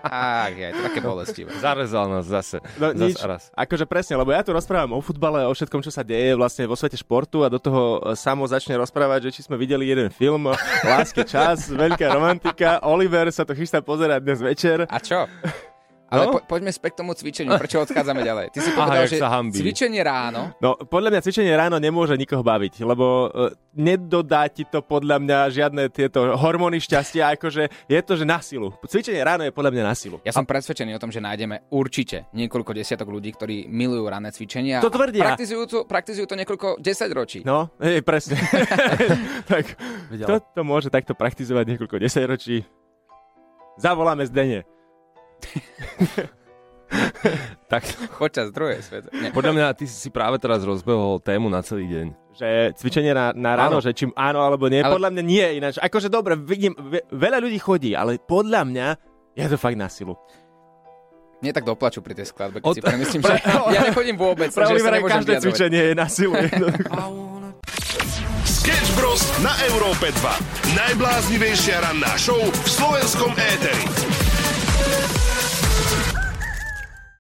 Ach, 0.07 0.55
je 0.55 0.71
to 0.71 0.81
také 0.87 1.03
bolestivé. 1.03 1.51
Zarezal 1.59 2.07
nás 2.07 2.31
zase. 2.31 2.63
No 2.79 2.95
zase 2.95 3.03
nič, 3.03 3.19
raz. 3.19 3.51
akože 3.51 3.83
presne, 3.83 4.15
lebo 4.15 4.31
ja 4.31 4.47
tu 4.47 4.55
rozprávam 4.55 4.95
o 4.95 5.03
futbale, 5.03 5.43
o 5.43 5.51
všetkom, 5.51 5.83
čo 5.83 5.91
sa 5.91 6.07
deje 6.07 6.39
vlastne 6.39 6.71
vo 6.71 6.79
svete 6.79 6.95
športu 6.95 7.43
a 7.43 7.51
do 7.51 7.59
toho 7.59 7.99
e, 7.99 8.15
samo 8.15 8.47
začne 8.47 8.79
rozprávať, 8.79 9.27
že 9.27 9.43
či 9.43 9.51
sme 9.51 9.59
videli 9.59 9.91
jeden 9.91 10.07
film, 10.15 10.55
Lásky 10.87 11.27
čas, 11.27 11.67
veľká 11.67 12.15
romantika, 12.15 12.79
Oliver 12.87 13.27
sa 13.35 13.43
to 13.43 13.59
chystá 13.59 13.83
pozerať 13.83 14.23
dnes 14.23 14.39
večer. 14.39 14.87
A 14.87 15.03
čo? 15.03 15.27
Ale 16.15 16.25
No? 16.25 16.33
po, 16.33 16.39
poďme 16.47 16.71
späť 16.71 16.95
k 16.95 16.99
tomu 17.03 17.13
cvičeniu. 17.13 17.59
Prečo 17.59 17.83
odchádzame 17.83 18.23
ďalej? 18.23 18.47
Ty 18.55 18.59
si 18.63 18.71
Aha, 18.71 18.79
povedal, 18.79 19.03
jak 19.03 19.11
že 19.11 19.19
cvičenie 19.59 20.01
ráno, 20.01 20.55
No, 20.63 20.79
podľa 20.79 21.11
mňa 21.11 21.21
cvičenie 21.21 21.51
ráno 21.53 21.77
nemôže 21.77 22.15
nikoho 22.15 22.41
baviť, 22.41 22.87
lebo 22.87 23.27
uh, 23.27 23.51
nedodá 23.75 24.47
ti 24.47 24.63
to 24.63 24.79
podľa 24.81 25.19
mňa 25.19 25.39
žiadne 25.51 25.83
tieto 25.91 26.39
hormóny 26.39 26.79
šťastia, 26.79 27.35
akože 27.35 27.91
je 27.91 27.99
to, 28.01 28.15
že 28.15 28.25
na 28.25 28.39
silu. 28.39 28.71
Cvičenie 28.87 29.19
ráno 29.19 29.43
je 29.43 29.51
podľa 29.51 29.75
mňa 29.75 29.83
na 29.83 29.95
silu. 29.99 30.23
ja 30.23 30.31
som 30.31 30.47
presvedčený 30.47 30.95
o 30.95 31.01
tom, 31.03 31.11
že 31.11 31.19
nájdeme 31.19 31.67
určite 31.75 32.31
niekoľko 32.31 32.71
desiatok 32.71 33.11
ľudí, 33.11 33.35
ktorí 33.35 33.67
milujú 33.67 34.07
ranné 34.07 34.31
cvičenia. 34.31 34.79
To 34.79 34.93
tvrdia. 34.93 35.21
A 35.21 35.27
Praktizujú 35.35 35.63
to, 35.67 35.79
praktizujú 35.83 36.27
to 36.31 36.39
niekoľko 36.39 36.79
desaťročí. 36.79 37.43
No, 37.43 37.75
hej, 37.83 38.07
presne. 38.07 38.39
tak 39.51 39.75
to, 40.55 40.63
môže 40.63 40.93
takto 40.93 41.17
praktizovať 41.19 41.75
niekoľko 41.75 41.97
desaťročí. 41.99 42.63
Zavoláme 43.75 44.23
Zdene. 44.23 44.63
Tak, 47.67 47.83
Počas 48.15 48.55
druhej 48.55 48.79
sveta. 48.79 49.11
Nie. 49.11 49.35
podľa 49.35 49.51
mňa 49.51 49.67
ty 49.75 49.83
si 49.85 50.07
práve 50.09 50.39
teraz 50.39 50.63
rozbehol 50.63 51.19
tému 51.19 51.51
na 51.51 51.59
celý 51.59 51.91
deň. 51.91 52.07
Že 52.31 52.49
cvičenie 52.79 53.11
na, 53.11 53.35
na 53.35 53.59
ráno, 53.59 53.79
Áno. 53.79 53.83
že 53.83 53.91
čím 53.91 54.15
áno 54.15 54.39
alebo 54.39 54.71
nie, 54.71 54.79
Ale- 54.79 54.95
podľa 54.95 55.11
mňa 55.11 55.23
nie 55.25 55.47
ináč. 55.59 55.75
Akože 55.77 56.07
dobre, 56.07 56.37
vidím, 56.37 56.71
ve, 56.77 57.03
veľa 57.09 57.43
ľudí 57.43 57.59
chodí, 57.59 57.91
ale 57.93 58.15
podľa 58.17 58.63
mňa 58.63 58.87
je 59.35 59.43
to 59.45 59.59
fakt 59.59 59.75
na 59.75 59.89
silu. 59.89 60.15
Mne 61.41 61.51
tak 61.53 61.67
doplaču 61.67 61.99
pri 61.99 62.15
tej 62.15 62.31
skladbe, 62.31 62.63
keď 62.63 62.69
Od- 62.69 62.77
si 62.79 62.83
premyslím, 62.85 63.21
že 63.27 63.35
ja 63.43 63.81
nechodím 63.83 64.15
vôbec, 64.15 64.55
sa 64.55 64.63
Olivera 64.65 64.95
nemôžem 64.95 65.19
každé 65.19 65.33
vyjadrovať. 65.33 65.43
cvičenie 65.43 65.83
je 65.83 65.95
na 65.99 66.07
silu. 66.07 66.35
Sketch 68.47 68.91
Bros. 68.95 69.21
na 69.41 69.51
Európe 69.67 70.15
2. 70.15 70.79
Najbláznivejšia 70.79 71.83
ranná 71.83 72.15
show 72.15 72.39
v 72.39 72.69
slovenskom 72.71 73.35
éteri. 73.35 73.83